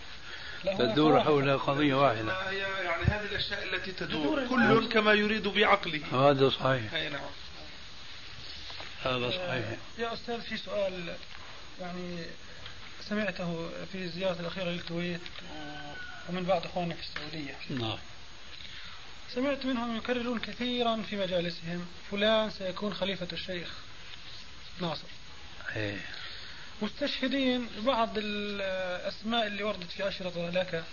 تدور 0.64 1.24
حول 1.24 1.58
قضية 1.58 1.94
واحدة. 1.94 2.52
يعني 2.52 3.06
هذه 3.06 3.26
الأشياء 3.26 3.64
التي 3.64 3.92
تدور 3.92 4.48
كل 4.48 4.90
كما 4.90 5.14
يريد 5.14 5.48
بعقله. 5.48 6.30
هذا 6.30 6.50
صحيح. 6.50 6.94
أي 6.94 7.10
نعم. 7.10 7.22
هذا 9.04 9.30
صحيح. 9.30 9.78
يا 9.98 10.14
أستاذ 10.14 10.42
في 10.42 10.58
سؤال 10.58 11.16
يعني 11.82 12.26
سمعته 13.02 13.70
في 13.92 13.98
الزيارة 13.98 14.40
الأخيرة 14.40 14.70
للكويت 14.70 15.22
ومن 16.30 16.44
بعض 16.44 16.66
إخواننا 16.66 16.96
في 16.96 17.02
السعودية. 17.02 17.56
نعم. 17.70 17.98
سمعت 19.34 19.66
منهم 19.66 19.98
يكررون 19.98 20.40
كثيرا 20.40 21.02
في 21.10 21.16
مجالسهم 21.16 21.88
فلان 22.12 22.50
سيكون 22.50 22.94
خليفة 22.94 23.28
الشيخ 23.34 23.70
ناصر. 24.82 25.08
إيه. 25.76 25.98
مستشهدين 26.82 27.70
بعض 27.86 28.10
الأسماء 28.18 29.48
اللي 29.48 29.64
وردت 29.64 29.92
في 29.92 30.08
أشرطة 30.08 30.50
لك 30.50 30.84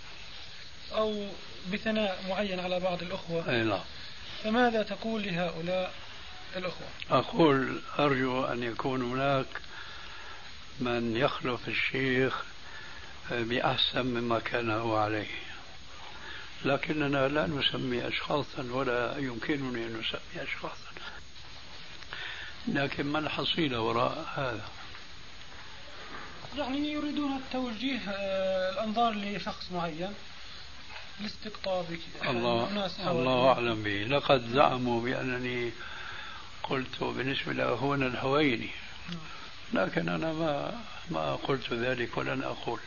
أو 0.91 1.27
بثناء 1.73 2.23
معين 2.29 2.59
على 2.59 2.79
بعض 2.79 3.01
الأخوة. 3.01 3.49
أي 3.49 3.63
نعم. 3.63 3.83
فماذا 4.43 4.83
تقول 4.83 5.23
لهؤلاء 5.23 5.93
الأخوة؟ 6.55 6.87
أقول 7.09 7.81
أرجو 7.99 8.43
أن 8.45 8.63
يكون 8.63 9.01
هناك 9.01 9.45
من 10.79 11.17
يخلف 11.17 11.67
الشيخ 11.67 12.43
بأحسن 13.31 14.05
مما 14.05 14.39
كان 14.39 14.71
هو 14.71 14.97
عليه. 14.97 15.27
لكننا 16.65 17.27
لا 17.27 17.47
نسمي 17.47 18.07
أشخاصا 18.07 18.67
ولا 18.71 19.17
يمكنني 19.17 19.85
أن 19.85 19.99
نسمي 19.99 20.43
أشخاصا. 20.43 20.91
لكن 22.67 23.05
ما 23.05 23.19
الحصيلة 23.19 23.81
وراء 23.81 24.25
هذا؟ 24.35 24.65
يعني 26.57 26.91
يريدون 26.91 27.41
توجيه 27.51 27.99
آه، 28.09 28.71
الأنظار 28.73 29.13
لشخص 29.13 29.71
معين 29.71 30.13
لاستقطاب 31.19 31.99
الله 32.29 32.91
الله 33.07 33.51
أعلم 33.51 33.83
به. 33.83 34.03
لقد 34.03 34.49
زعموا 34.53 35.01
بأنني 35.01 35.71
قلت 36.63 37.03
بالنسبة 37.03 37.53
لأخونا 37.53 38.07
الحويني 38.07 38.69
لكن 39.73 40.09
أنا 40.09 40.33
ما 40.33 40.81
ما 41.11 41.35
قلت 41.35 41.73
ذلك 41.73 42.17
ولن 42.17 42.43
أقول. 42.43 42.79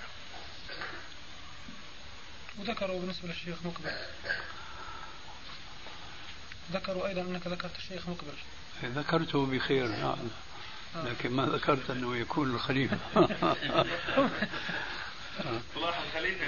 وذكروا 2.58 3.00
بالنسبة 3.00 3.28
للشيخ 3.28 3.56
مقبل. 3.64 3.90
ذكروا 6.72 7.08
أيضا 7.08 7.20
أنك 7.20 7.46
ذكرت 7.46 7.78
الشيخ 7.78 8.08
مقبل. 8.08 8.34
ذكرته 8.84 9.46
بخير 9.46 9.86
نعم 9.86 10.18
لكن 11.04 11.30
ما 11.30 11.46
ذكرت 11.46 11.90
أنه 11.90 12.16
يكون 12.16 12.54
الخليفة. 12.54 12.98
والله 15.74 15.94
الخليفة 16.06 16.46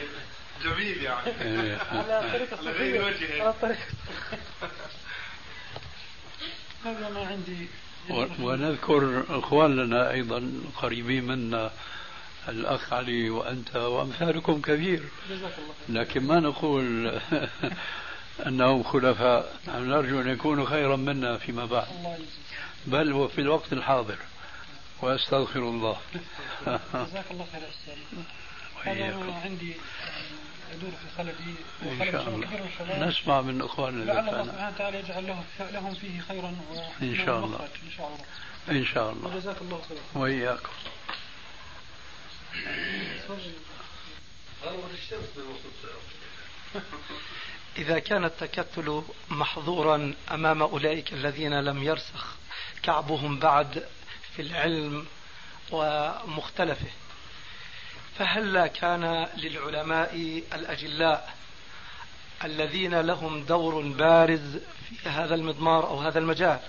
جميل 0.65 1.03
يعني. 1.03 1.27
إيه. 1.43 1.79
على 1.79 2.31
طريقة 2.33 2.71
غير 2.71 3.05
وجهه. 3.05 3.43
على 3.43 3.53
طريقة 3.63 3.79
هذا 6.85 7.09
ما 7.11 7.27
عندي. 7.27 7.67
ونذكر 8.41 9.25
إخواننا 9.29 10.11
أيضا 10.11 10.53
قريبين 10.77 11.25
منا 11.25 11.71
الأخ 12.49 12.93
علي 12.93 13.31
وأنت 13.31 13.77
وأمثالكم 13.77 14.61
كثير. 14.61 15.03
لكن 15.89 16.27
ما 16.27 16.41
نقول 16.41 17.21
أنهم 18.47 18.83
خلفاء. 18.83 19.57
نرجو 19.69 20.21
أن 20.21 20.29
يكونوا 20.29 20.67
خيرا 20.67 20.97
منا 20.97 21.39
فيما 21.39 21.65
بعد. 21.67 21.87
بل 22.87 23.13
وفي 23.13 23.41
الوقت 23.41 23.73
الحاضر. 23.73 24.19
وأستغفر 25.03 25.61
الله. 25.61 26.01
جزاك 26.67 27.25
الله 27.31 27.47
خير 27.53 27.63
أستاذ. 27.69 27.99
أنا 28.87 29.41
عندي 29.45 29.75
يدور 30.75 30.91
في 30.91 31.07
خلدي. 31.19 31.55
إن 31.83 32.13
شاء 32.13 32.29
الله. 32.29 33.07
نسمع 33.07 33.41
من 33.41 33.63
إخواننا 33.63 34.05
لعل 34.05 34.29
الله 34.29 34.45
سبحانه 34.45 34.75
وتعالى 34.75 34.99
يجعل 34.99 35.27
لهم 35.27 35.45
لهم 35.61 35.95
فيه 35.95 36.21
خيرا 36.21 36.57
إن 37.03 37.17
شاء 37.27 37.45
الله. 37.45 37.69
إن 37.83 37.91
شاء 37.97 38.07
الله. 38.07 38.25
إن 38.69 38.85
شاء 38.85 39.11
الله. 39.11 39.37
وجزاك 39.37 39.57
الله 39.63 39.81
خيرا. 39.89 40.01
وإياكم. 40.15 40.73
إذا 47.79 47.99
كان 47.99 48.25
التكتل 48.25 49.03
محظورا 49.29 50.15
أمام 50.31 50.63
أولئك 50.63 51.13
الذين 51.13 51.61
لم 51.61 51.83
يرسخ 51.83 52.37
كعبهم 52.83 53.39
بعد 53.39 53.87
في 54.37 54.43
العلم 54.43 55.07
ومختلفه 55.71 56.91
فهلا 58.19 58.67
كان 58.67 59.29
للعلماء 59.37 60.43
الأجلاء 60.55 61.35
الذين 62.45 63.01
لهم 63.01 63.45
دور 63.45 63.83
بارز 63.83 64.59
في 65.03 65.09
هذا 65.09 65.35
المضمار 65.35 65.87
أو 65.87 66.01
هذا 66.01 66.19
المجال 66.19 66.61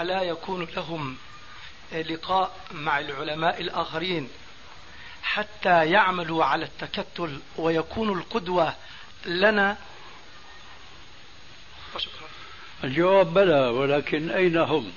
ألا 0.00 0.22
يكون 0.22 0.64
لهم 0.76 1.16
لقاء 1.92 2.56
مع 2.72 2.98
العلماء 2.98 3.60
الآخرين 3.60 4.28
حتى 5.22 5.90
يعملوا 5.90 6.44
على 6.44 6.64
التكتل 6.64 7.40
ويكونوا 7.56 8.14
القدوة 8.14 8.74
لنا. 9.26 9.76
الجواب 12.84 13.34
بلى 13.34 13.60
ولكن 13.60 14.30
أين 14.30 14.56
هم؟ 14.56 14.92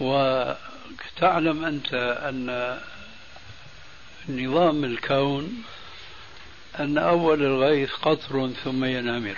وتعلم 0.00 1.64
أنت 1.64 1.94
أن 2.28 2.78
نظام 4.28 4.84
الكون 4.84 5.64
أن 6.78 6.98
أول 6.98 7.42
الغيث 7.42 7.92
قطر 7.92 8.50
ثم 8.64 8.84
ينامر. 8.84 9.36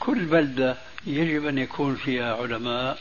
كل 0.00 0.24
بلدة 0.24 0.76
يجب 1.06 1.46
أن 1.46 1.58
يكون 1.58 1.96
فيها 1.96 2.34
علماء 2.34 2.98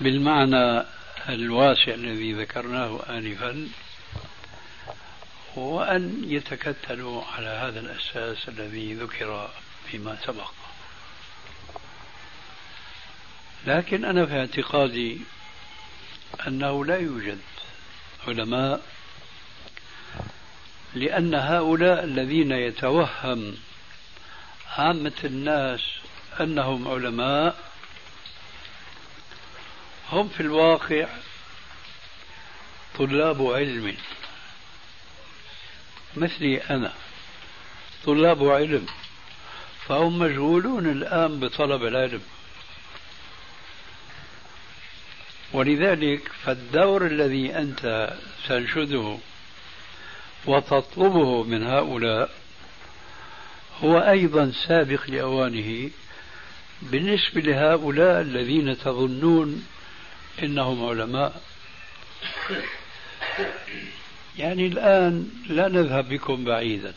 بالمعنى 0.00 0.84
الواسع 1.28 1.94
الذي 1.94 2.32
ذكرناه 2.32 3.00
آنفا 3.08 3.68
وأن 5.56 6.22
يتكتلوا 6.26 7.22
على 7.24 7.48
هذا 7.48 7.80
الأساس 7.80 8.48
الذي 8.48 8.94
ذكر 8.94 9.50
فيما 9.90 10.18
سبق. 10.26 10.50
لكن 13.66 14.04
أنا 14.04 14.26
في 14.26 14.38
اعتقادي 14.38 15.20
أنه 16.46 16.84
لا 16.84 16.96
يوجد 16.96 17.38
علماء 18.28 18.80
لأن 20.94 21.34
هؤلاء 21.34 22.04
الذين 22.04 22.52
يتوهم 22.52 23.56
عامة 24.76 25.12
الناس 25.24 25.80
أنهم 26.40 26.88
علماء 26.88 27.56
هم 30.12 30.28
في 30.28 30.40
الواقع 30.40 31.06
طلاب 32.98 33.46
علم. 33.46 33.96
مثلي 36.16 36.58
أنا 36.58 36.92
طلاب 38.04 38.48
علم 38.48 38.86
فهم 39.86 40.18
مشغولون 40.18 40.86
الآن 40.86 41.40
بطلب 41.40 41.84
العلم. 41.84 42.22
ولذلك 45.52 46.28
فالدور 46.44 47.06
الذي 47.06 47.58
أنت 47.58 48.14
تنشده 48.48 49.18
وتطلبه 50.46 51.42
من 51.42 51.66
هؤلاء 51.66 52.30
هو 53.82 53.98
أيضا 53.98 54.52
سابق 54.68 55.10
لأوانه 55.10 55.90
بالنسبة 56.82 57.40
لهؤلاء 57.40 58.20
الذين 58.20 58.78
تظنون 58.78 59.66
إنهم 60.42 60.86
علماء. 60.88 61.42
يعني 64.38 64.66
الآن 64.66 65.30
لا 65.48 65.68
نذهب 65.68 66.08
بكم 66.08 66.44
بعيدا. 66.44 66.94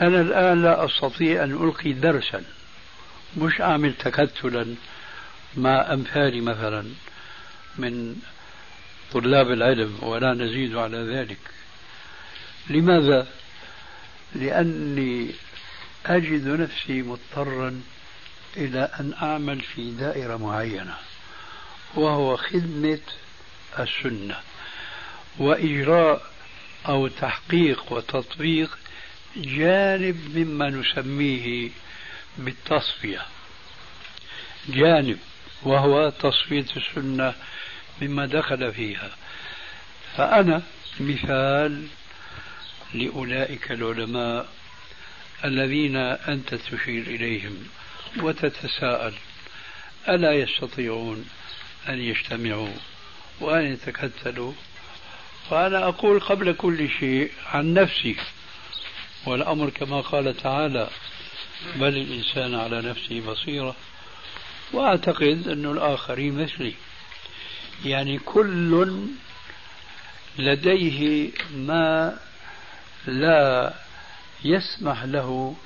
أنا 0.00 0.20
الآن 0.20 0.62
لا 0.62 0.84
أستطيع 0.84 1.44
أن 1.44 1.52
ألقي 1.52 1.92
درسا 1.92 2.44
مش 3.36 3.60
أعمل 3.60 3.94
تكتلا 3.94 4.74
مع 5.56 5.92
أمثالي 5.92 6.40
مثلا 6.40 6.84
من 7.78 8.16
طلاب 9.12 9.50
العلم 9.50 9.98
ولا 10.02 10.34
نزيد 10.34 10.76
على 10.76 10.98
ذلك. 10.98 11.38
لماذا؟ 12.70 13.26
لأني 14.34 15.30
أجد 16.06 16.48
نفسي 16.48 17.02
مضطرا 17.02 17.82
إلى 18.56 18.90
أن 19.00 19.14
أعمل 19.22 19.60
في 19.60 19.90
دائرة 19.90 20.36
معينة 20.36 20.96
وهو 21.94 22.36
خدمة 22.36 23.00
السنة 23.78 24.36
وإجراء 25.38 26.22
أو 26.88 27.08
تحقيق 27.08 27.92
وتطبيق 27.92 28.78
جانب 29.36 30.38
مما 30.38 30.70
نسميه 30.70 31.70
بالتصفية. 32.38 33.22
جانب 34.68 35.18
وهو 35.62 36.10
تصفية 36.10 36.66
السنة 36.76 37.34
مما 38.02 38.26
دخل 38.26 38.72
فيها. 38.72 39.10
فأنا 40.16 40.62
مثال 41.00 41.86
لأولئك 42.94 43.72
العلماء 43.72 44.48
الذين 45.44 45.96
أنت 45.96 46.54
تشير 46.54 47.02
إليهم. 47.02 47.68
وتتساءل 48.18 49.14
ألا 50.08 50.32
يستطيعون 50.32 51.28
أن 51.88 51.98
يجتمعوا 51.98 52.74
وأن 53.40 53.64
يتكتلوا؟ 53.64 54.52
فأنا 55.50 55.88
أقول 55.88 56.20
قبل 56.20 56.52
كل 56.52 56.88
شيء 57.00 57.32
عن 57.46 57.74
نفسي 57.74 58.16
والأمر 59.26 59.70
كما 59.70 60.00
قال 60.00 60.36
تعالى 60.36 60.88
بل 61.76 61.96
الإنسان 61.96 62.54
على 62.54 62.82
نفسه 62.82 63.20
بصيرة 63.20 63.76
وأعتقد 64.72 65.48
أن 65.48 65.66
الآخرين 65.66 66.42
مثلي. 66.42 66.74
يعني 67.84 68.18
كل 68.18 68.98
لديه 70.38 71.30
ما 71.54 72.18
لا 73.06 73.74
يسمح 74.44 75.02
له 75.04 75.56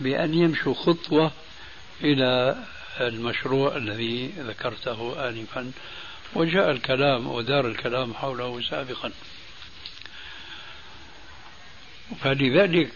بأن 0.00 0.34
يمشوا 0.34 0.74
خطوة 0.74 1.32
إلى 2.04 2.56
المشروع 3.00 3.76
الذي 3.76 4.26
ذكرته 4.38 5.28
آنفا 5.28 5.72
وجاء 6.34 6.70
الكلام 6.70 7.26
ودار 7.26 7.66
الكلام 7.66 8.14
حوله 8.14 8.60
سابقا. 8.60 9.10
فلذلك 12.20 12.90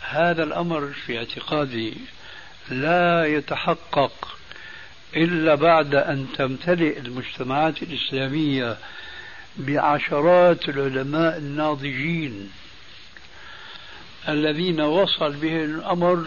هذا 0.00 0.42
الأمر 0.42 0.92
في 1.06 1.18
اعتقادي 1.18 1.94
لا 2.70 3.26
يتحقق 3.26 4.38
إلا 5.16 5.54
بعد 5.54 5.94
أن 5.94 6.26
تمتلئ 6.36 6.98
المجتمعات 6.98 7.82
الإسلامية 7.82 8.76
بعشرات 9.56 10.68
العلماء 10.68 11.38
الناضجين 11.38 12.50
الذين 14.28 14.80
وصل 14.80 15.32
به 15.32 15.64
الأمر 15.64 16.26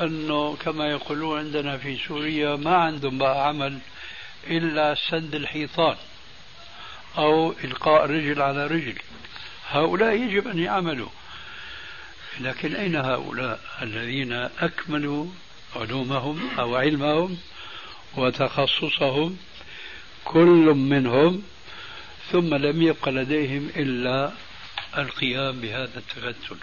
أنه 0.00 0.56
كما 0.56 0.90
يقولون 0.90 1.38
عندنا 1.38 1.78
في 1.78 1.96
سوريا 2.08 2.56
ما 2.56 2.76
عندهم 2.76 3.18
بقى 3.18 3.48
عمل 3.48 3.78
إلا 4.46 4.94
سد 5.10 5.34
الحيطان 5.34 5.96
أو 7.18 7.54
إلقاء 7.64 8.06
رجل 8.06 8.42
على 8.42 8.66
رجل. 8.66 8.98
هؤلاء 9.70 10.12
يجب 10.14 10.48
أن 10.48 10.58
يعملوا. 10.58 11.08
لكن 12.40 12.74
أين 12.74 12.96
هؤلاء 12.96 13.60
الذين 13.82 14.32
أكملوا 14.32 15.26
علومهم 15.76 16.50
أو 16.58 16.76
علمهم 16.76 17.38
وتخصصهم 18.16 19.36
كل 20.24 20.74
منهم 20.74 21.42
ثم 22.32 22.54
لم 22.54 22.82
يبق 22.82 23.08
لديهم 23.08 23.70
إلا 23.76 24.32
القيام 24.98 25.60
بهذا 25.60 25.98
التكتل 25.98 26.56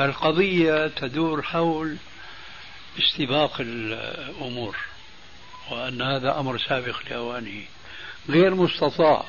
القضية 0.00 0.86
تدور 0.86 1.42
حول 1.42 1.96
استباق 2.98 3.56
الأمور 3.60 4.76
وأن 5.70 6.02
هذا 6.02 6.40
أمر 6.40 6.58
سابق 6.58 6.96
لأوانه. 7.10 7.62
غير 8.28 8.54
مستطاع 8.54 9.24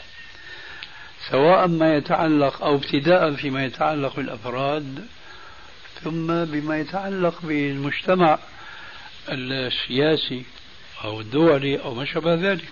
سواء 1.30 1.68
ما 1.68 1.96
يتعلق 1.96 2.64
أو 2.64 2.76
ابتداء 2.76 3.36
فيما 3.36 3.66
يتعلق 3.66 4.16
بالأفراد 4.16 5.08
ثم 6.04 6.46
بما 6.46 6.80
يتعلق 6.80 7.42
بالمجتمع 7.42 8.40
السياسي 9.30 10.44
أو 11.04 11.22
الدولي 11.22 11.80
أو 11.80 11.94
ما 11.94 12.06
شابه 12.06 12.34
ذلك. 12.34 12.70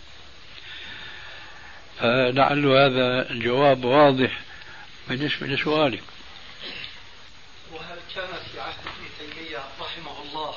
فلعل 2.00 2.66
هذا 2.66 3.32
الجواب 3.32 3.86
واضح 3.86 4.40
بالنسبة 5.10 5.48
لسؤالك. 5.48 6.04
كان 8.18 8.40
في 8.52 8.60
عهد 8.60 8.76
ابن 8.80 9.34
تيمية 9.34 9.60
رحمه 9.82 10.22
الله 10.22 10.54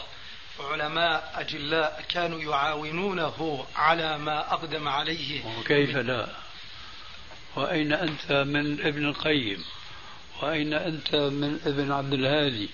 علماء 0.61 1.33
أجلاء 1.35 2.05
كانوا 2.09 2.41
يعاونونه 2.41 3.67
على 3.77 4.19
ما 4.19 4.53
أقدم 4.53 4.89
عليه. 4.89 5.43
وكيف 5.59 5.97
لا؟ 5.97 6.27
وأين 7.57 7.93
أنت 7.93 8.33
من 8.33 8.87
ابن 8.87 9.09
القيم؟ 9.09 9.65
وأين 10.43 10.75
أنت 10.75 11.15
من 11.15 11.61
ابن 11.67 11.93
عبد 11.93 12.13
الهادي؟ 12.13 12.71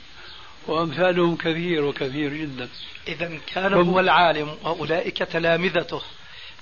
وأمثالهم 0.67 1.37
كثير 1.37 1.85
وكثير 1.85 2.35
جدا. 2.35 2.69
إذا 3.09 3.39
كان 3.55 3.75
هو 3.75 4.01
العالم 4.01 4.59
وأولئك 4.63 5.19
تلامذته. 5.19 6.03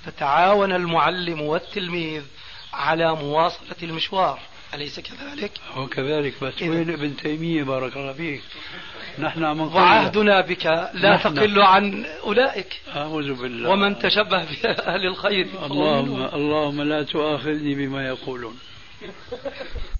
فتعاون 0.05 0.71
المعلم 0.71 1.41
والتلميذ 1.41 2.23
على 2.73 3.15
مواصلة 3.15 3.75
المشوار. 3.83 4.39
أليس 4.75 4.99
كذلك؟ 4.99 5.51
هو 5.73 5.87
كذلك 5.87 6.43
بس 6.43 6.61
وين 6.61 6.89
ابن 6.89 7.17
تيمية؟ 7.17 7.63
بارك 7.63 7.97
الله 7.97 8.13
فيك. 8.13 8.41
نحن 9.19 9.43
عم 9.43 9.59
وعهدنا 9.59 10.41
بك. 10.41 10.65
لا 10.93 11.15
نحن. 11.15 11.35
تقل 11.35 11.61
عن 11.61 12.05
أولئك. 12.05 12.81
أعوذ 12.95 13.33
بالله. 13.33 13.69
ومن 13.69 13.99
تشبه 13.99 14.45
بأهل 14.63 15.07
الخير. 15.07 15.47
اللهم 15.65 16.21
اللهم 16.21 16.81
لا 16.81 17.03
تؤاخذني 17.03 17.75
بما 17.75 18.07
يقولون. 18.07 18.59